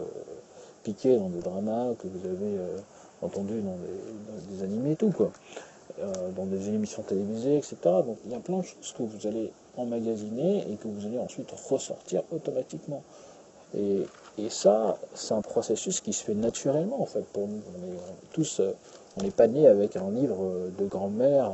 piqué 0.85 1.17
dans 1.17 1.29
des 1.29 1.41
dramas, 1.41 1.95
que 1.99 2.07
vous 2.07 2.27
avez 2.27 2.59
entendu 3.23 3.61
dans 3.61 3.77
des, 3.77 4.57
des 4.57 4.63
animés 4.63 4.93
et 4.93 4.97
tout, 4.97 5.11
quoi. 5.11 5.31
Euh, 5.99 6.31
dans 6.37 6.45
des 6.45 6.69
émissions 6.69 7.03
télévisées, 7.03 7.57
etc. 7.57 7.77
Donc 7.85 8.19
il 8.27 8.33
y 8.33 8.35
a 8.35 8.39
plein 8.39 8.59
de 8.59 8.65
choses 8.65 8.93
que 8.99 9.03
vous 9.03 9.27
allez 9.27 9.51
emmagasiner 9.79 10.71
et 10.71 10.77
que 10.77 10.89
vous 10.89 11.07
allez 11.07 11.19
ensuite 11.19 11.51
ressortir 11.71 12.23
automatiquement. 12.31 13.03
Et, 13.75 14.03
et 14.37 14.51
ça, 14.51 14.99
c'est 15.15 15.33
un 15.33 15.41
processus 15.41 16.03
qui 16.03 16.13
se 16.13 16.23
fait 16.23 16.35
naturellement 16.35 17.01
en 17.01 17.07
fait 17.07 17.25
pour 17.33 17.49
nous. 17.49 17.63
On 17.75 17.87
est, 17.87 17.99
tous, 18.33 18.61
euh, 18.61 18.73
on 19.17 19.23
n'est 19.23 19.31
pas 19.31 19.47
né 19.47 19.67
avec 19.67 19.97
un 19.97 20.11
livre 20.11 20.69
de 20.79 20.85
grand-mère, 20.85 21.51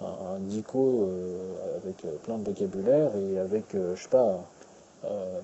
un, 0.00 0.38
dico 0.40 1.02
euh, 1.02 1.76
avec 1.76 1.96
plein 2.22 2.38
de 2.38 2.44
vocabulaire 2.44 3.10
et 3.16 3.38
avec, 3.38 3.64
je 3.72 4.00
sais 4.00 4.08
pas, 4.08 4.40
euh, 5.04 5.40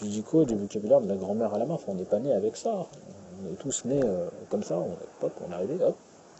du 0.00 0.08
dico, 0.08 0.44
du 0.44 0.56
vocabulaire 0.56 1.00
de 1.00 1.08
la 1.08 1.16
grand-mère 1.16 1.54
à 1.54 1.58
la 1.58 1.66
main. 1.66 1.78
On 1.86 1.94
n'est 1.94 2.04
pas 2.04 2.18
né 2.18 2.32
avec 2.32 2.56
ça. 2.56 2.86
On 3.42 3.52
est 3.52 3.56
tous 3.56 3.84
nés 3.84 4.00
comme 4.50 4.62
ça. 4.62 4.78
On 4.78 5.26
est, 5.26 5.32
on 5.46 5.52
est 5.52 5.54
arrivé, 5.54 5.82
hop, 5.82 5.96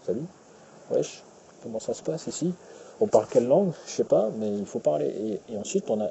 Salut 0.07 0.27
Wesh 0.93 1.25
Comment 1.63 1.81
ça 1.81 1.95
se 1.95 2.03
passe 2.03 2.29
ici? 2.29 2.55
On 3.01 3.09
parle 3.09 3.27
quelle 3.29 3.49
langue? 3.49 3.73
Je 3.87 3.91
sais 3.91 4.05
pas, 4.05 4.31
mais 4.39 4.57
il 4.57 4.67
faut 4.67 4.79
parler. 4.79 5.41
Et, 5.49 5.59
ensuite, 5.59 5.91
on 5.91 6.01
a, 6.01 6.09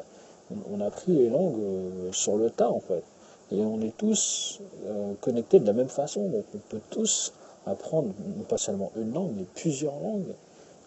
on 0.70 0.82
a 0.82 0.88
appris 0.88 1.14
les 1.14 1.30
langues 1.30 1.60
euh, 1.60 2.12
sur 2.12 2.36
le 2.36 2.50
tas, 2.50 2.70
en 2.70 2.82
fait. 2.82 3.04
Et 3.52 3.64
on 3.64 3.80
est 3.82 3.96
tous 3.96 4.60
euh, 4.86 5.14
connectés 5.22 5.60
de 5.60 5.66
la 5.66 5.72
même 5.72 5.88
façon. 5.88 6.28
Donc, 6.30 6.44
on 6.54 6.58
peut 6.58 6.82
tous 6.90 7.32
apprendre, 7.66 8.10
non 8.38 8.44
pas 8.44 8.58
seulement 8.58 8.92
une 8.96 9.14
langue, 9.14 9.32
mais 9.36 9.46
plusieurs 9.56 10.00
langues, 10.00 10.34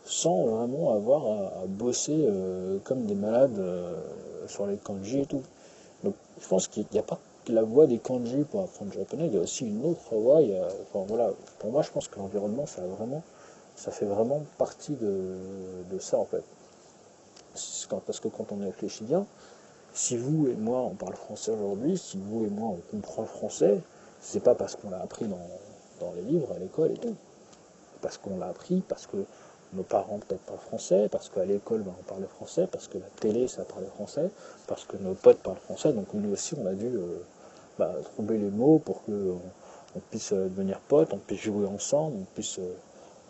sans 0.05 0.45
vraiment 0.45 0.95
avoir 0.95 1.27
à, 1.27 1.67
bosser 1.67 2.17
euh, 2.17 2.79
comme 2.85 3.07
des 3.07 3.15
malades 3.15 3.61
sur 4.47 4.67
les 4.67 4.77
kanji 4.77 5.21
et 5.21 5.27
tout. 5.27 5.43
Donc, 6.05 6.15
je 6.41 6.49
pense 6.49 6.69
qu'il 6.69 6.87
n'y 6.93 6.99
a 6.99 7.03
pas 7.03 7.19
la 7.53 7.63
voie 7.63 7.87
des 7.87 7.99
kanji 7.99 8.45
pour 8.51 8.63
apprendre 8.63 8.93
le 8.93 8.99
japonais, 8.99 9.27
il 9.27 9.35
y 9.35 9.39
a 9.39 9.41
aussi 9.41 9.67
une 9.67 9.85
autre 9.85 10.15
voie. 10.15 10.41
enfin, 10.41 11.05
voilà, 11.09 11.31
pour 11.59 11.71
moi, 11.71 11.83
je 11.83 11.91
pense 11.91 12.09
que 12.09 12.19
l'environnement, 12.19 12.67
ça, 12.67 12.83
vraiment, 12.83 13.23
ça 13.77 13.91
fait 13.91 14.07
vraiment 14.07 14.43
partie 14.59 14.93
de, 14.93 15.99
ça, 15.99 16.19
en 16.19 16.25
fait. 16.25 16.43
Parce 18.07 18.21
que 18.21 18.29
quand 18.29 18.53
on 18.53 18.59
réfléchit 18.59 19.05
bien, 19.05 19.27
si 19.95 20.17
vous 20.17 20.49
et 20.49 20.55
moi, 20.55 20.81
on 20.81 20.95
parle 20.95 21.15
français 21.15 21.53
aujourd'hui, 21.53 21.97
si 21.97 22.19
vous 22.19 22.45
et 22.45 22.51
moi, 22.51 22.69
on 22.69 22.97
comprend 22.97 23.23
le 23.23 23.29
français, 23.29 23.81
c'est 24.21 24.43
pas 24.43 24.55
parce 24.55 24.77
qu'on 24.77 24.91
l'a 24.91 25.01
appris 25.01 25.27
dans, 25.27 25.39
les 26.17 26.23
livres, 26.23 26.53
à 26.55 26.59
l'école 26.59 26.93
et 26.93 26.99
tout. 26.99 27.15
Parce 28.01 28.19
qu'on 28.19 28.39
l'a 28.39 28.47
appris, 28.47 28.83
parce 28.87 29.07
que 29.07 29.17
nos 29.75 29.83
parents 29.83 30.19
peut-être 30.19 30.43
pas 30.43 30.57
français, 30.57 31.09
parce 31.11 31.29
qu'à 31.29 31.45
l'école 31.45 31.83
ben, 31.83 31.93
on 31.99 32.03
parlait 32.03 32.27
français, 32.27 32.67
parce 32.71 32.89
que 32.89 32.99
la 32.99 33.07
télé 33.21 33.49
ça 33.49 33.65
parlait 33.65 33.89
français, 33.89 34.31
parce 34.67 34.85
que 34.85 34.97
nos 34.97 35.15
potes 35.15 35.39
parlent 35.39 35.59
français, 35.59 35.93
donc 35.93 36.07
nous 36.15 36.33
aussi 36.33 36.55
on 36.55 36.67
a 36.67 36.73
dû 36.73 36.87
euh, 36.87 37.19
bah, 37.79 37.93
trouver 38.15 38.39
les 38.39 38.51
mots 38.51 38.81
pour 38.85 39.05
que 39.05 39.35
on, 39.95 40.01
puisse 40.11 40.33
euh, 40.33 40.49
devenir 40.49 40.81
potes, 40.81 41.13
on 41.13 41.19
puisse 41.19 41.41
jouer 41.41 41.67
ensemble, 41.67 42.17
on 42.21 42.35
puisse 42.35 42.59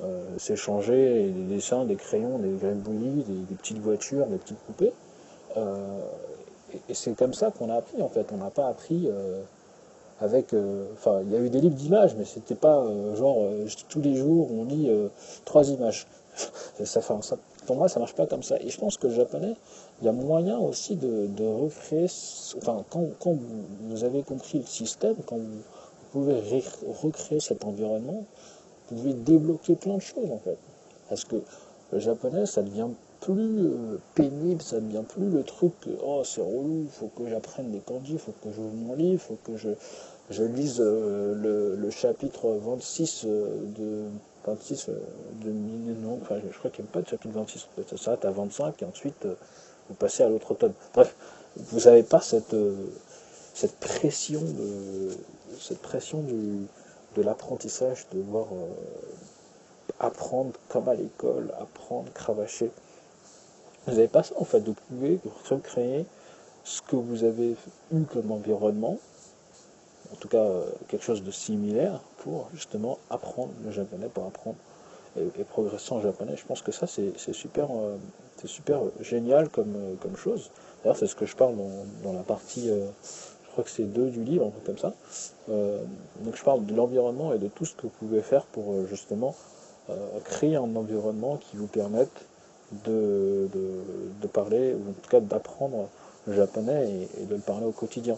euh, 0.02 0.38
s'échanger 0.38 1.30
des 1.30 1.54
dessins, 1.54 1.84
des 1.84 1.96
crayons, 1.96 2.38
des 2.38 2.50
gribouillis, 2.50 3.25
des, 3.25 3.34
des, 3.34 3.54
petites 3.54 3.78
voitures, 3.78 4.26
des 4.26 4.38
petites 4.38 4.58
poupées. 4.58 4.92
et, 5.56 6.94
c'est 6.94 7.16
comme 7.16 7.34
ça 7.34 7.50
qu'on 7.50 7.70
a 7.70 7.76
appris 7.76 8.00
en 8.00 8.08
fait. 8.08 8.26
On 8.32 8.37
n'a 8.37 8.50
pas 8.50 8.68
appris 8.68 9.08
avec. 10.20 10.54
Enfin, 10.94 11.20
il 11.25 11.32
y 11.32 11.37
a 11.37 11.40
eu 11.40 11.50
des 11.50 11.60
livres 11.60 11.75
d'images, 11.75 12.14
mais 12.16 12.25
c'était 12.25 12.54
pas 12.54 12.84
genre 13.16 13.44
tous 13.88 14.00
les 14.00 14.14
jours 14.14 14.50
on 14.52 14.64
lit 14.64 14.90
trois 15.44 15.68
images. 15.68 16.06
ça, 16.84 17.00
ça, 17.00 17.37
pour 17.68 17.76
moi, 17.76 17.88
ça 17.88 18.00
marche 18.00 18.14
pas 18.14 18.26
comme 18.26 18.42
ça. 18.42 18.56
Et 18.62 18.70
je 18.70 18.80
pense 18.80 18.96
que 18.96 19.08
le 19.08 19.14
japonais, 19.14 19.54
il 20.00 20.06
y 20.06 20.08
a 20.08 20.12
moyen 20.12 20.58
aussi 20.58 20.96
de, 20.96 21.44
recréer, 21.44 22.06
enfin, 22.56 22.82
quand, 22.88 23.37
vous 23.82 24.04
avez 24.04 24.22
compris 24.22 24.58
le 24.60 24.64
système, 24.64 25.16
quand 25.26 25.37
vous, 25.37 25.62
pouvez 26.12 26.40
recréer 27.02 27.40
cet 27.40 27.66
environnement, 27.66 28.25
vous 28.90 28.96
pouvez 28.96 29.12
débloquer 29.12 29.75
plein 29.76 29.96
de 29.96 30.02
choses 30.02 30.30
en 30.30 30.38
fait. 30.38 30.56
Parce 31.10 31.25
que 31.25 31.37
le 31.92 31.98
japonais, 31.98 32.46
ça 32.46 32.62
devient 32.62 32.88
plus 33.20 33.66
euh, 33.66 33.98
pénible, 34.14 34.62
ça 34.62 34.80
devient 34.80 35.02
plus 35.08 35.28
le 35.28 35.42
truc 35.42 35.72
que 35.80 35.90
oh 36.02 36.22
c'est 36.25 36.40
relou, 36.40 36.87
faut 36.92 37.08
que 37.08 37.28
j'apprenne 37.28 37.70
des 37.70 37.80
kanji, 37.80 38.18
faut 38.18 38.34
que 38.42 38.50
je 38.52 38.60
mon 38.60 38.94
livre, 38.94 39.20
faut 39.20 39.38
que 39.44 39.56
je, 39.56 39.70
je 40.30 40.44
lise 40.44 40.80
euh, 40.80 41.76
le, 41.76 41.90
chapitre 41.90 42.48
26 42.62 43.25
euh, 43.26 43.48
de 43.76 44.04
26 44.46 44.90
de 45.44 45.50
non, 45.50 46.18
enfin 46.22 46.37
je 46.44 46.56
crois 46.58 46.70
qu'il 46.70 46.84
n'y 46.84 46.90
a 46.90 46.92
pas 46.92 47.02
de 47.02 47.08
chapitre 47.08 47.34
26, 47.34 47.68
ça 47.88 47.96
s'arrête 47.96 48.25
à 48.25 48.30
25 48.30 48.82
et 48.82 48.84
ensuite 48.84 49.26
vous 49.88 49.94
passez 49.94 50.22
à 50.22 50.28
l'autre 50.28 50.54
tome. 50.54 50.72
Bref, 50.94 51.14
vous 51.56 51.80
n'avez 51.80 52.02
pas 52.02 52.20
cette, 52.20 52.54
cette 53.54 53.76
pression 53.76 54.40
de 54.40 55.10
cette 55.58 55.80
pression 55.80 56.20
du, 56.20 56.66
de 57.16 57.22
l'apprentissage, 57.22 58.06
de 58.12 58.18
devoir 58.18 58.46
apprendre 59.98 60.52
comme 60.68 60.88
à 60.88 60.94
l'école, 60.94 61.52
apprendre, 61.58 62.12
cravacher. 62.12 62.70
Vous 63.88 63.95
n'avez 63.95 64.09
pas 64.09 64.23
ça 64.23 64.35
en 64.37 64.45
fait, 64.45 64.61
vous 64.61 64.75
pouvez 64.75 65.18
recréer 65.49 66.04
ce 66.62 66.83
que 66.83 66.97
vous 66.97 67.25
avez 67.25 67.57
eu 67.90 68.02
comme 68.02 68.30
environnement, 68.30 68.99
en 70.12 70.16
tout 70.16 70.28
cas 70.28 70.42
euh, 70.42 70.66
quelque 70.88 71.02
chose 71.02 71.23
de 71.23 71.30
similaire, 71.30 72.02
pour 72.18 72.50
justement 72.52 72.99
apprendre 73.09 73.52
le 73.64 73.71
japonais, 73.71 74.09
pour 74.12 74.26
apprendre 74.26 74.57
et, 75.16 75.45
progresser 75.45 75.95
en 75.95 76.02
japonais. 76.02 76.37
Je 76.37 76.45
pense 76.45 76.61
que 76.61 76.71
ça, 76.71 76.87
c'est 76.87 77.33
super, 77.33 77.68
euh, 77.71 77.97
super 78.45 78.80
génial 79.00 79.49
comme, 79.49 79.75
euh, 79.75 79.95
comme 80.02 80.16
chose. 80.16 80.50
D'ailleurs, 80.83 80.99
c'est 80.99 81.07
ce 81.07 81.14
que 81.14 81.25
je 81.25 81.35
parle 81.35 81.54
dans, 82.04 82.12
la 82.12 82.23
partie, 82.23 82.68
je 82.68 83.50
crois 83.52 83.64
que 83.64 83.71
c'est 83.71 83.85
2 83.85 84.11
du 84.11 84.23
livre, 84.23 84.49
un 84.49 84.50
peu 84.50 84.61
comme 84.66 84.78
ça. 84.78 84.92
donc 85.49 86.37
je 86.37 86.45
parle 86.45 86.66
de 86.66 86.75
l'environnement 86.75 87.33
et 87.33 87.38
de 87.38 87.49
tout 87.49 87.64
ce 87.64 87.75
que 87.75 87.83
vous 87.83 87.92
pouvez 87.99 88.21
faire 88.21 88.45
pour 88.45 88.87
justement 88.87 89.35
créer 90.25 90.57
un 90.57 90.76
environnement 90.76 91.38
qui 91.38 91.57
vous 91.57 91.66
permette 91.66 92.27
de, 92.84 93.48
de, 94.20 94.26
parler, 94.26 94.75
ou 94.75 94.90
en 94.90 94.92
tout 94.92 95.10
cas 95.10 95.20
d'apprendre 95.20 95.88
le 96.26 96.34
japonais 96.34 97.08
et, 97.20 97.25
de 97.25 97.34
le 97.34 97.40
parler 97.40 97.66
au 97.66 97.72
quotidien. 97.72 98.16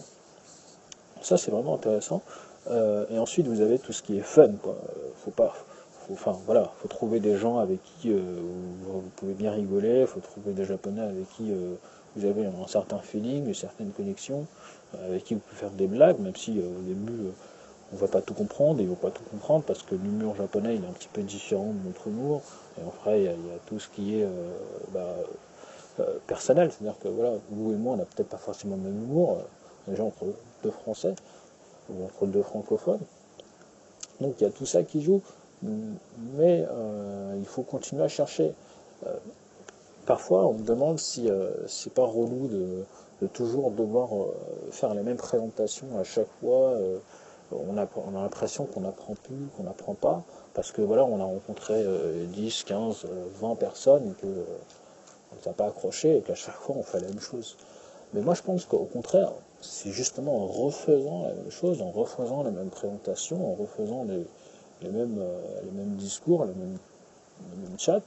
Ça, 1.21 1.37
c'est 1.37 1.51
vraiment 1.51 1.75
intéressant. 1.75 2.21
et 2.69 3.17
ensuite, 3.17 3.47
vous 3.47 3.61
avez 3.61 3.79
tout 3.79 3.93
ce 3.93 4.01
qui 4.01 4.17
est 4.17 4.23
fun. 4.23 4.49
Quoi. 4.61 4.75
Faut 5.23 5.31
pas, 5.31 5.53
enfin 6.13 6.37
voilà, 6.45 6.71
faut 6.81 6.87
trouver 6.87 7.19
des 7.19 7.37
gens 7.37 7.57
avec 7.57 7.79
qui 7.83 8.11
euh, 8.11 8.19
vous, 8.85 9.03
pouvez 9.15 9.33
bien 9.33 9.51
rigoler, 9.51 10.05
faut 10.05 10.19
trouver 10.19 10.53
des 10.53 10.65
japonais 10.65 11.01
avec 11.01 11.29
qui 11.35 11.51
euh, 11.51 11.75
vous 12.15 12.25
avez 12.25 12.45
un 12.45 12.67
certain 12.67 12.99
feeling, 12.99 13.47
une 13.47 13.53
certaine 13.53 13.91
connexion, 13.91 14.45
euh, 14.95 15.09
avec 15.09 15.23
qui 15.23 15.35
vous 15.35 15.39
pouvez 15.41 15.59
faire 15.59 15.71
des 15.71 15.87
blagues, 15.87 16.19
même 16.19 16.35
si 16.35 16.59
au 16.59 16.81
début 16.87 17.29
on 17.93 17.95
va 17.97 18.07
pas 18.07 18.21
tout 18.21 18.33
comprendre, 18.33 18.81
ils 18.81 18.87
vont 18.87 18.95
pas 18.95 19.11
tout 19.11 19.23
comprendre 19.29 19.63
parce 19.65 19.83
que 19.83 19.95
l'humour 19.95 20.35
japonais 20.35 20.75
il 20.75 20.83
est 20.83 20.87
un 20.87 20.93
petit 20.93 21.09
peu 21.11 21.21
différent 21.21 21.73
de 21.73 21.87
notre 21.87 22.07
humour, 22.07 22.41
et 22.79 22.83
en 22.83 22.93
vrai 23.01 23.19
il 23.19 23.25
y, 23.25 23.27
a 23.27 23.59
tout 23.67 23.79
ce 23.79 23.89
qui 23.89 24.19
est 24.19 24.27
bah, 24.93 25.15
personnel, 26.27 26.71
c'est-à-dire 26.71 26.97
que 26.99 27.09
voilà, 27.09 27.33
vous 27.49 27.73
et 27.73 27.75
moi 27.75 27.93
on 27.93 27.97
n'a 27.97 28.05
peut-être 28.05 28.29
pas 28.29 28.37
forcément 28.37 28.77
le 28.77 28.83
même 28.83 29.03
humour, 29.03 29.39
déjà 29.87 30.03
entre 30.03 30.25
deux 30.63 30.71
français 30.71 31.15
ou 31.89 32.05
entre 32.05 32.27
deux 32.27 32.43
francophones. 32.43 33.01
Donc 34.21 34.35
il 34.39 34.43
y 34.43 34.47
a 34.47 34.51
tout 34.51 34.65
ça 34.65 34.83
qui 34.83 35.01
joue 35.01 35.21
mais 35.63 36.65
euh, 36.69 37.35
il 37.37 37.45
faut 37.45 37.63
continuer 37.63 38.03
à 38.03 38.07
chercher. 38.07 38.51
Euh, 39.05 39.13
parfois 40.05 40.47
on 40.47 40.53
me 40.53 40.63
demande 40.63 40.99
si 40.99 41.29
c'est 41.67 41.93
pas 41.93 42.05
relou 42.05 42.47
de, 42.47 43.27
toujours 43.33 43.69
devoir 43.69 44.09
faire 44.71 44.95
les 44.95 45.03
mêmes 45.03 45.17
présentations 45.17 45.87
à 45.99 46.03
chaque 46.03 46.27
fois. 46.41 46.75
On 47.51 47.77
a, 47.77 47.87
on 47.95 48.17
a 48.17 48.21
l'impression 48.21 48.65
qu'on 48.65 48.81
n'apprend 48.81 49.15
plus, 49.15 49.47
qu'on 49.57 49.63
n'apprend 49.63 49.93
pas, 49.93 50.23
parce 50.53 50.71
que 50.71 50.81
voilà, 50.81 51.05
on 51.05 51.19
a 51.19 51.23
rencontré 51.23 51.85
10, 52.27 52.63
15, 52.63 53.05
20 53.41 53.55
personnes 53.55 54.11
et 54.11 54.21
que 54.21 54.27
on 55.31 55.37
ne 55.37 55.41
s'est 55.41 55.53
pas 55.53 55.67
accroché 55.67 56.17
et 56.17 56.21
qu'à 56.21 56.35
chaque 56.35 56.55
fois 56.55 56.75
on 56.77 56.83
fait 56.83 56.99
la 56.99 57.07
même 57.07 57.19
chose. 57.19 57.57
Mais 58.13 58.21
moi 58.21 58.33
je 58.33 58.41
pense 58.41 58.65
qu'au 58.65 58.85
contraire, 58.85 59.31
c'est 59.61 59.91
justement 59.91 60.43
en 60.43 60.47
refaisant 60.47 61.23
la 61.23 61.33
même 61.33 61.51
chose, 61.51 61.81
en 61.81 61.91
refaisant 61.91 62.43
les 62.43 62.51
mêmes 62.51 62.69
présentations, 62.69 63.51
en 63.51 63.55
refaisant 63.55 64.05
les, 64.05 64.89
mêmes, 64.89 65.19
euh, 65.19 65.61
mêmes 65.73 65.95
discours, 65.95 66.45
les 66.45 66.53
mêmes, 66.53 66.77
chats, 67.77 68.01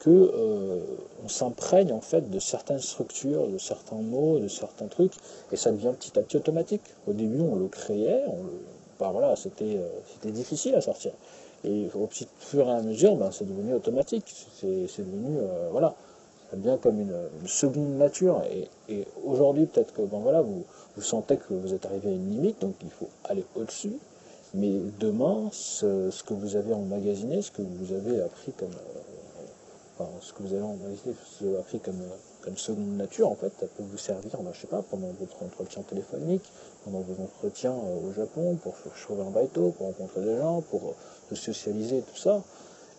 que 0.00 0.10
euh, 0.10 0.80
s'imprègne 1.28 1.92
en 1.92 2.00
fait 2.00 2.28
de 2.30 2.38
certaines 2.38 2.80
structures, 2.80 3.48
de 3.48 3.58
certains 3.58 3.96
mots, 3.96 4.38
de 4.38 4.48
certains 4.48 4.86
trucs, 4.86 5.14
et 5.52 5.56
ça 5.56 5.70
devient 5.70 5.92
petit 5.98 6.18
à 6.18 6.22
petit 6.22 6.36
automatique. 6.36 6.82
Au 7.06 7.12
début, 7.12 7.40
on 7.40 7.56
le 7.56 7.68
créait, 7.68 8.24
on 8.26 8.42
le, 8.42 8.60
bah, 8.98 9.10
voilà, 9.12 9.36
c'était 9.36 9.76
euh, 9.76 9.88
c'était 10.12 10.32
difficile 10.32 10.74
à 10.74 10.80
sortir. 10.80 11.12
Et 11.64 11.88
au 11.94 12.08
fur 12.38 12.68
et 12.68 12.70
à 12.72 12.82
mesure, 12.82 13.16
ben, 13.16 13.30
c'est 13.30 13.46
devenu 13.46 13.74
automatique. 13.74 14.24
C'est 14.60 14.98
devenu, 14.98 15.38
voilà, 15.72 15.94
bien 16.56 16.76
comme 16.76 17.00
une, 17.00 17.14
seconde 17.46 17.96
nature. 17.96 18.42
Et, 18.88 19.06
aujourd'hui, 19.24 19.66
peut-être 19.66 19.94
que 19.94 20.02
ben 20.02 20.18
voilà, 20.18 20.42
vous, 20.42 20.64
vous 20.96 21.02
sentez 21.02 21.36
que 21.36 21.54
vous 21.54 21.72
êtes 21.72 21.86
arrivé 21.86 22.10
à 22.10 22.12
une 22.12 22.30
limite, 22.30 22.60
donc 22.60 22.74
il 22.82 22.90
faut 22.90 23.08
aller 23.24 23.44
au-dessus. 23.56 23.94
Mais 24.54 24.72
demain, 25.00 25.48
ce, 25.52 26.22
que 26.22 26.34
vous 26.34 26.56
avez 26.56 26.72
emmagasiné, 26.74 27.42
ce 27.42 27.50
que 27.50 27.62
vous 27.62 27.92
avez 27.92 28.20
appris 28.20 28.52
comme, 28.52 28.68
euh, 30.00 30.04
ce 30.20 30.32
que 30.32 30.42
vous 30.42 30.52
avez 30.54 30.62
emmagasiné, 30.62 31.14
appris 31.58 31.80
comme, 31.80 32.00
comme 32.44 32.58
seconde 32.58 32.96
nature, 32.96 33.30
en 33.30 33.34
fait, 33.34 33.52
ça 33.58 33.66
peut 33.66 33.82
vous 33.82 33.96
servir, 33.96 34.30
ben, 34.38 34.52
je 34.52 34.60
sais 34.60 34.66
pas, 34.66 34.82
pendant 34.82 35.08
votre 35.18 35.42
entretien 35.42 35.82
téléphonique, 35.82 36.44
pendant 36.84 37.00
vos 37.00 37.22
entretiens 37.22 37.72
euh, 37.72 38.08
au 38.08 38.12
Japon, 38.12 38.56
pour 38.62 38.74
chauffer 38.94 39.22
un 39.22 39.30
bateau, 39.30 39.70
pour 39.70 39.86
rencontrer 39.86 40.20
des 40.20 40.36
gens, 40.36 40.60
pour 40.60 40.94
euh, 41.32 41.34
socialiser, 41.34 42.02
tout 42.02 42.18
ça. 42.18 42.42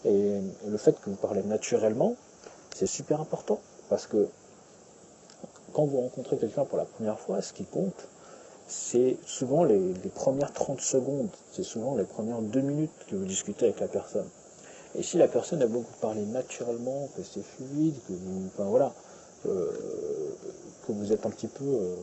Et 0.04 0.40
le 0.68 0.78
fait 0.78 1.00
que 1.00 1.10
vous 1.10 1.16
parlez 1.16 1.44
naturellement, 1.44 2.16
c'est 2.76 2.88
super 2.88 3.22
important 3.22 3.60
parce 3.90 4.08
que 4.08 4.28
quand 5.74 5.86
vous 5.86 6.02
rencontrez 6.02 6.38
quelqu'un 6.38 6.66
pour 6.66 6.78
la 6.78 6.86
première 6.86 7.20
fois, 7.20 7.42
ce 7.42 7.54
qui 7.54 7.66
compte, 7.66 8.08
c'est 8.68 9.18
souvent 9.26 9.64
les, 9.64 9.94
premières 10.14 10.54
30 10.54 10.82
secondes, 10.82 11.30
c'est 11.52 11.64
souvent 11.64 11.96
les 11.96 12.04
premières 12.04 12.42
2 12.42 12.62
minutes 12.62 12.92
que 13.08 13.16
vous 13.16 13.26
discutez 13.26 13.66
avec 13.66 13.80
la 13.80 13.88
personne. 13.88 14.28
Et 14.96 15.04
si 15.04 15.18
la 15.18 15.28
personne 15.28 15.62
a 15.62 15.68
beaucoup 15.68 15.94
parlé 16.02 16.22
naturellement, 16.26 17.10
que 17.16 17.24
c'est 17.24 17.44
fluide, 17.44 17.96
que 18.08 18.14
vous, 18.14 18.50
voilà, 18.58 18.94
que 19.46 20.92
vous 20.92 21.12
êtes 21.12 21.26
un 21.26 21.30
petit 21.30 21.48
peu, 21.48 21.64
euh, 21.64 21.96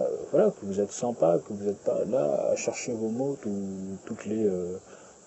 euh, 0.00 0.04
voilà, 0.30 0.50
que 0.50 0.66
vous 0.66 0.80
êtes 0.80 0.92
sympa, 0.92 1.38
que 1.46 1.52
vous 1.52 1.64
n'êtes 1.64 1.82
pas 1.84 2.04
là 2.04 2.50
à 2.50 2.56
chercher 2.56 2.92
vos 2.92 3.08
mots 3.08 3.36
toutes 4.06 4.26
les, 4.26 4.48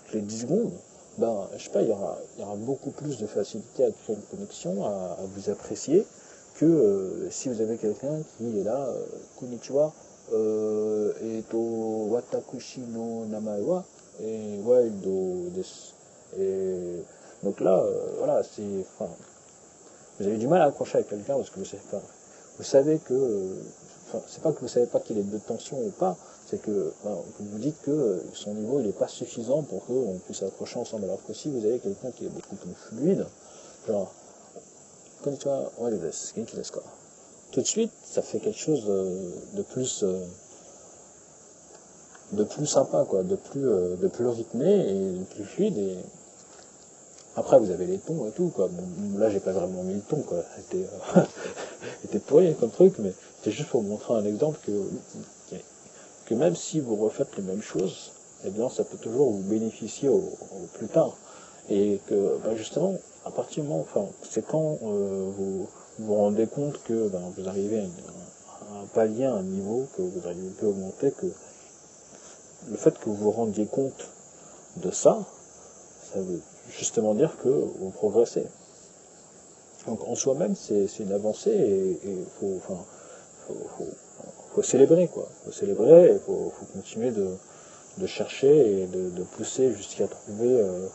toutes 0.05 0.13
les 0.13 0.21
10 0.21 0.41
secondes, 0.41 0.71
ben, 1.17 1.47
je 1.57 1.63
sais 1.63 1.69
pas, 1.71 1.81
il 1.81 1.89
y 1.89 1.91
aura, 1.91 2.17
beaucoup 2.57 2.91
plus 2.91 3.17
de 3.17 3.27
facilité 3.27 3.83
à 3.83 3.91
créer 3.91 4.15
une 4.15 4.37
connexion, 4.37 4.85
à, 4.85 5.17
vous 5.35 5.49
apprécier, 5.49 6.05
que 6.55 6.65
euh, 6.65 7.29
si 7.29 7.49
vous 7.49 7.61
avez 7.61 7.77
quelqu'un 7.77 8.21
qui 8.37 8.59
est 8.59 8.63
là, 8.63 8.87
euh, 8.87 9.05
konnichiwa, 9.39 9.93
euh, 10.33 11.11
et 11.21 11.41
to 11.49 11.57
watakushi 11.57 12.81
no 12.81 13.25
namae 13.25 13.61
wa, 13.61 13.83
et 14.21 14.59
do 15.03 15.49
desu. 15.55 15.93
Et 16.39 17.03
donc 17.43 17.59
là, 17.59 17.77
euh, 17.77 18.15
voilà, 18.19 18.41
c'est, 18.43 18.85
vous 20.21 20.27
avez 20.27 20.37
du 20.37 20.47
mal 20.47 20.61
à 20.61 20.65
accrocher 20.65 20.97
avec 20.97 21.09
quelqu'un 21.09 21.35
parce 21.35 21.49
que 21.49 21.59
vous 21.59 21.65
savez 21.65 21.83
pas, 21.89 22.01
vous 22.57 22.63
savez 22.63 22.99
que, 22.99 23.57
enfin, 24.07 24.23
c'est 24.27 24.43
pas 24.43 24.51
que 24.51 24.59
vous 24.59 24.67
savez 24.67 24.85
pas 24.85 24.99
qu'il 24.99 25.17
est 25.17 25.23
de 25.23 25.37
tension 25.39 25.79
ou 25.79 25.89
pas, 25.89 26.15
c'est 26.47 26.61
que 26.61 26.93
vous 27.07 27.23
vous 27.39 27.59
dites 27.59 27.81
que 27.81 28.21
son 28.33 28.53
niveau 28.53 28.79
il 28.79 28.85
n'est 28.85 28.93
pas 28.93 29.07
suffisant 29.07 29.63
pour 29.63 29.85
qu'on 29.85 30.19
puisse 30.25 30.43
accrocher 30.43 30.77
ensemble. 30.79 31.05
Alors 31.05 31.23
que 31.25 31.33
si 31.33 31.49
vous 31.49 31.65
avez 31.65 31.79
quelqu'un 31.79 32.11
qui 32.11 32.25
est 32.25 32.29
beaucoup 32.29 32.55
plus 32.55 32.73
fluide, 32.73 33.25
genre, 33.87 34.13
konnichiwa, 35.23 35.71
tout 37.51 37.61
de 37.61 37.67
suite, 37.67 37.91
ça 38.03 38.21
fait 38.21 38.39
quelque 38.39 38.59
chose 38.59 38.85
de, 38.85 39.61
plus 39.61 40.03
euh, 40.03 40.23
de 42.31 42.43
plus 42.43 42.65
sympa, 42.65 43.05
quoi, 43.09 43.23
de 43.23 43.35
plus 43.35 43.67
euh, 43.67 43.95
de 43.97 44.07
plus 44.07 44.27
rythmé 44.27 44.69
et 44.69 45.19
de 45.19 45.23
plus 45.25 45.43
fluide. 45.43 45.77
Et 45.77 45.97
après, 47.35 47.59
vous 47.59 47.71
avez 47.71 47.85
les 47.85 47.97
tons 47.97 48.27
et 48.27 48.31
tout, 48.31 48.49
quoi. 48.49 48.69
là, 49.17 49.29
j'ai 49.29 49.39
pas 49.39 49.51
vraiment 49.51 49.83
mis 49.83 49.95
le 49.95 50.01
ton, 50.01 50.21
quoi. 50.21 50.43
C'était 50.57 50.85
euh, 52.15 52.19
pourri 52.27 52.53
comme 52.59 52.71
truc, 52.71 52.95
mais 52.99 53.13
c'est 53.43 53.51
juste 53.51 53.69
pour 53.69 53.81
vous 53.81 53.89
montrer 53.89 54.13
un 54.13 54.25
exemple 54.25 54.59
que 54.65 54.71
même 56.35 56.55
si 56.55 56.79
vous 56.79 56.95
refaites 56.95 57.35
les 57.37 57.43
mêmes 57.43 57.61
choses, 57.61 58.11
eh 58.45 58.49
bien, 58.49 58.69
ça 58.69 58.83
peut 58.83 58.97
toujours 58.97 59.31
vous 59.31 59.43
bénéficier 59.43 60.09
au, 60.09 60.23
plus 60.73 60.87
tard. 60.87 61.15
Et 61.69 61.99
que, 62.07 62.37
bah, 62.43 62.55
justement, 62.55 62.95
à 63.25 63.31
partir 63.31 63.63
du 63.63 63.69
moment, 63.69 63.81
enfin, 63.81 64.07
c'est 64.29 64.45
quand 64.45 64.79
euh, 64.83 65.29
vous 65.37 65.67
vous 65.99 66.15
rendez 66.15 66.47
compte 66.47 66.81
que 66.83 67.07
ben, 67.07 67.21
vous 67.37 67.47
arrivez 67.47 67.79
à, 67.79 68.81
un 68.81 68.85
palier, 68.93 69.25
à 69.25 69.33
un 69.33 69.43
niveau, 69.43 69.87
que 69.95 70.01
vous 70.01 70.25
arrivez 70.25 70.47
un 70.47 70.59
peu 70.59 70.67
augmenter, 70.67 71.11
que 71.11 71.27
le 72.69 72.77
fait 72.77 72.97
que 72.97 73.05
vous 73.05 73.15
vous 73.15 73.31
rendiez 73.31 73.65
compte 73.65 74.09
de 74.77 74.91
ça, 74.91 75.19
ça 76.13 76.19
veut 76.19 76.41
justement 76.77 77.13
dire 77.13 77.37
que 77.43 77.49
vous 77.49 77.89
progressez. 77.89 78.45
Donc 79.87 80.07
en 80.07 80.15
soi-même, 80.15 80.55
c'est 80.55 80.87
une 80.99 81.11
avancée 81.11 81.49
et 81.51 81.99
il 82.03 82.25
faut, 82.39 82.57
enfin, 82.57 82.79
faut, 84.53 84.63
célébrer, 84.63 85.07
quoi. 85.07 85.27
faut 85.43 85.51
célébrer 85.51 86.11
et 86.11 86.19
faut, 86.19 86.51
faut 86.55 86.65
continuer 86.73 87.11
de, 87.11 87.27
de, 87.97 88.05
chercher 88.05 88.83
et 88.83 88.87
de, 88.87 89.23
pousser 89.23 89.71
jusqu'à 89.71 90.07
trouver 90.07 90.53
euh, 90.53 90.87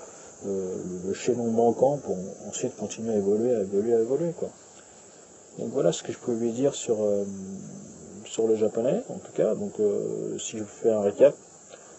euh, 0.46 0.76
le 1.06 1.14
chaînon 1.14 1.50
manquant 1.50 1.98
pour 1.98 2.16
ensuite 2.48 2.76
continuer 2.76 3.14
à 3.14 3.16
évoluer, 3.16 3.54
à 3.54 3.60
évoluer, 3.60 3.94
à 3.94 4.00
évoluer, 4.00 4.32
quoi. 4.32 4.48
Donc 5.58 5.70
voilà 5.70 5.90
ce 5.90 6.02
que 6.02 6.12
je 6.12 6.18
pouvais 6.18 6.50
dire 6.50 6.74
sur, 6.74 7.02
euh, 7.02 7.24
sur 8.24 8.46
le 8.46 8.54
japonais, 8.54 9.02
en 9.08 9.18
tout 9.18 9.32
cas. 9.32 9.54
Donc 9.54 9.72
si 10.38 10.58
je 10.58 10.64
fais 10.64 10.90
un 10.90 11.00
récap, 11.00 11.34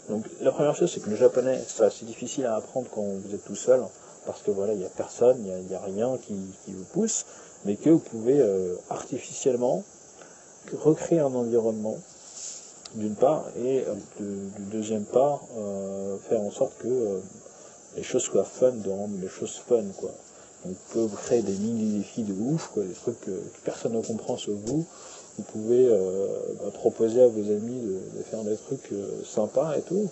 donc 0.10 0.26
la 0.42 0.52
première 0.52 0.76
chose 0.76 0.92
c'est 0.92 1.00
que 1.00 1.10
le 1.10 1.16
japonais 1.16 1.62
c'est 1.68 1.84
assez 1.84 2.06
difficile 2.06 2.46
à 2.46 2.56
apprendre 2.56 2.88
quand 2.92 3.04
vous 3.04 3.34
êtes 3.34 3.46
tout 3.46 3.56
seul, 3.56 3.82
parce 4.26 4.42
que 4.42 4.52
voilà, 4.52 4.74
il 4.74 4.80
n'y 4.80 4.86
a 4.86 4.90
personne, 4.90 5.38
il 5.46 5.68
n'y 5.68 5.76
a, 5.76 5.80
rien 5.80 6.18
qui, 6.18 6.34
vous 6.68 6.84
pousse, 6.92 7.26
mais 7.66 7.76
que 7.78 7.90
vous 7.90 8.00
pouvez 8.00 8.44
artificiellement 8.90 9.84
recréer 10.76 11.20
un 11.20 11.34
environnement, 11.34 11.98
d'une 12.96 13.16
part, 13.16 13.46
et 13.58 13.84
euh, 13.86 13.94
du 14.20 14.66
deuxième 14.72 15.06
part, 15.06 15.42
euh, 15.58 16.18
faire 16.30 16.42
en 16.42 16.52
sorte 16.52 16.78
que 16.80 16.88
euh, 16.88 17.20
les 17.96 18.04
choses 18.04 18.24
soient 18.24 18.44
fun, 18.44 18.72
de 18.72 18.90
rendre 18.90 19.16
les 19.22 19.28
choses 19.28 19.56
fun, 19.56 19.84
quoi. 19.98 20.12
Donc, 20.66 20.76
vous 20.76 21.08
pouvez 21.08 21.22
créer 21.22 21.42
des 21.42 21.54
mini-défis 21.54 22.24
de 22.24 22.34
ouf, 22.34 22.70
quoi, 22.74 22.84
des 22.84 22.94
trucs 22.94 23.20
que, 23.22 23.32
personne 23.64 23.94
ne 23.94 24.02
comprend 24.02 24.38
sauf 24.38 24.56
vous. 24.66 24.86
Vous 25.38 25.44
pouvez 25.44 25.88
bah, 25.88 26.72
proposer 26.74 27.22
à 27.22 27.28
vos 27.28 27.52
amis 27.52 27.80
de, 27.80 28.24
faire 28.24 28.44
des 28.44 28.56
trucs 28.56 28.92
sympas 29.24 29.78
et 29.78 29.82
tout. 29.82 30.10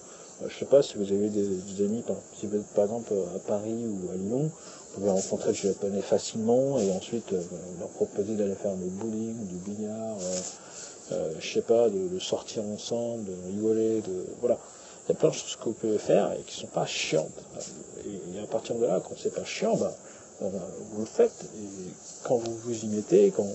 je 0.48 0.56
sais 0.56 0.66
pas 0.66 0.84
si 0.84 0.98
vous 0.98 1.12
avez 1.12 1.30
des, 1.30 1.84
amis, 1.84 2.04
si 2.38 2.46
vous 2.46 2.58
êtes 2.58 2.68
par 2.76 2.86
exemple 2.86 3.14
à 3.36 3.40
Paris 3.40 3.86
ou 3.88 4.12
à 4.12 4.16
Lyon, 4.16 4.52
vous 4.96 5.02
pouvez 5.02 5.12
rencontrer 5.12 5.52
des 5.52 5.58
japonais 5.58 6.02
facilement 6.02 6.80
et 6.80 6.90
ensuite 6.94 7.34
euh, 7.34 7.42
leur 7.80 7.90
proposer 7.90 8.36
d'aller 8.36 8.56
faire 8.56 8.76
du 8.76 8.88
bowling, 8.88 9.46
du 9.46 9.56
billard, 9.56 10.16
euh, 10.22 11.12
euh, 11.12 11.32
je 11.38 11.54
sais 11.54 11.62
pas, 11.62 11.90
de, 11.90 12.18
sortir 12.18 12.64
ensemble, 12.64 13.26
de 13.26 13.34
rigoler, 13.48 14.02
de 14.02 14.26
voilà. 14.40 14.58
Il 15.08 15.12
y 15.12 15.16
a 15.16 15.20
plein 15.20 15.30
de 15.30 15.34
choses 15.34 15.58
que 15.58 15.66
vous 15.66 15.74
pouvez 15.74 15.98
faire 15.98 16.32
et 16.32 16.42
qui 16.44 16.56
sont 16.56 16.68
pas 16.68 16.86
chiantes. 16.86 17.30
Et, 18.06 18.40
à 18.40 18.48
partir 18.48 18.76
de 18.76 18.86
là, 18.86 19.02
quand 19.06 19.16
c'est 19.18 19.34
pas 19.34 19.44
chiant, 19.44 19.76
bah, 19.76 19.94
vous 20.42 21.00
le 21.00 21.06
faites. 21.06 21.46
Et 21.56 21.92
quand 22.24 22.38
vous 22.38 22.56
vous 22.56 22.86
y 22.86 22.88
mettez, 22.88 23.32
quand, 23.32 23.48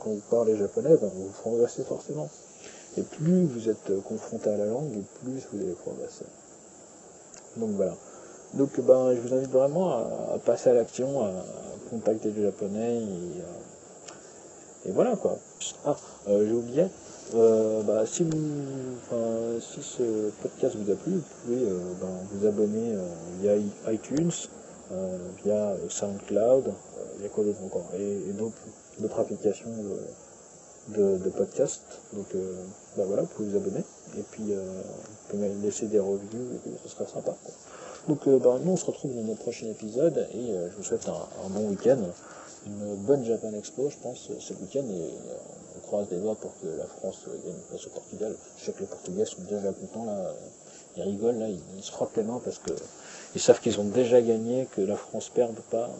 quand 0.00 0.10
vous 0.10 0.22
parlez 0.30 0.56
japonais, 0.56 0.96
bah, 1.00 1.08
vous 1.14 1.28
progressez 1.40 1.84
forcément. 1.84 2.28
Et 2.96 3.02
plus 3.02 3.44
vous 3.44 3.68
êtes 3.68 4.02
confronté 4.04 4.50
à 4.50 4.56
la 4.56 4.66
langue, 4.66 4.92
et 4.92 5.04
plus 5.22 5.46
vous 5.52 5.60
allez 5.62 5.74
progresser. 5.74 6.24
Donc 7.56 7.70
voilà. 7.70 7.94
Donc 8.54 8.80
ben, 8.80 9.14
je 9.14 9.20
vous 9.20 9.34
invite 9.34 9.50
vraiment 9.50 9.90
à, 9.90 10.38
passer 10.44 10.70
à 10.70 10.72
l'action, 10.72 11.22
à, 11.22 11.30
contacter 11.90 12.30
du 12.30 12.42
japonais 12.42 12.96
et, 12.96 13.40
euh, 13.40 14.92
voilà 14.92 15.16
quoi. 15.16 15.38
Ah, 15.84 15.96
euh, 16.28 16.46
j'ai 16.46 16.54
oublié. 16.54 16.86
Euh, 17.34 17.82
bah, 17.82 18.06
si, 18.06 18.24
si 19.60 19.82
ce 19.82 20.30
podcast 20.42 20.76
vous 20.76 20.90
a 20.90 20.94
plu, 20.94 21.12
vous 21.12 21.22
pouvez 21.44 21.64
ben, 22.00 22.08
vous 22.32 22.46
abonner 22.46 22.94
via 23.42 23.56
iTunes, 23.92 24.30
via 25.44 25.74
SoundCloud, 25.88 26.72
il 27.18 27.22
y 27.22 27.26
a 27.26 27.28
quoi 27.28 27.44
d'autre 27.44 27.62
encore, 27.64 27.90
et, 27.98 28.32
d'autres 28.32 29.20
applications 29.20 29.70
de, 30.88 31.18
de, 31.18 31.30
podcast. 31.30 31.82
Donc 32.12 32.26
ben, 32.96 33.04
voilà, 33.04 33.22
vous 33.22 33.28
pouvez 33.28 33.48
vous 33.48 33.56
abonner 33.56 33.84
et 34.16 34.22
puis 34.30 34.52
vous 34.52 35.28
pouvez 35.28 35.48
laisser 35.62 35.86
des 35.86 35.98
reviews, 35.98 36.58
ce 36.84 36.88
sera 36.88 37.06
sympa. 37.06 37.36
Donc 38.08 38.26
euh, 38.26 38.38
bah, 38.38 38.58
nous 38.64 38.72
on 38.72 38.76
se 38.76 38.86
retrouve 38.86 39.14
dans 39.14 39.22
notre 39.22 39.40
prochain 39.40 39.66
épisode 39.66 40.28
et 40.32 40.50
euh, 40.52 40.70
je 40.70 40.76
vous 40.76 40.82
souhaite 40.82 41.06
un, 41.08 41.50
bon 41.50 41.68
week-end. 41.68 41.98
une 42.66 42.96
bonne 42.96 43.22
Japan 43.22 43.52
Expo, 43.52 43.90
je 43.90 43.96
pense, 44.02 44.30
ce 44.38 44.54
week-end, 44.54 44.84
et 44.90 45.10
on 45.76 45.80
croise 45.86 46.08
des 46.08 46.16
doigts 46.16 46.34
pour 46.36 46.52
que 46.58 46.66
la 46.66 46.86
France 46.86 47.26
gagne 47.44 47.60
face 47.70 47.86
au 47.86 47.90
Portugal. 47.90 48.34
Je 48.56 48.64
sais 48.64 48.72
que 48.72 48.80
les 48.80 48.86
Portugais 48.86 49.26
sont 49.26 49.42
déjà 49.42 49.72
contents, 49.72 50.06
là, 50.06 50.32
ils 50.96 51.02
rigolent, 51.02 51.38
là, 51.38 51.46
ils, 51.48 51.82
se 51.82 51.90
frottent 51.90 52.16
les 52.16 52.22
mains 52.22 52.40
parce 52.44 52.58
que 52.58 52.72
ils 53.34 53.40
savent 53.40 53.60
qu'ils 53.60 53.78
ont 53.80 53.84
déjà 53.84 54.20
gagné, 54.20 54.66
que 54.74 54.80
la 54.80 54.96
France 54.96 55.28
perde 55.28 55.58
pas, 55.70 55.90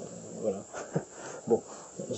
voilà. 0.40 0.62
bon, 1.46 1.62
à 2.10 2.14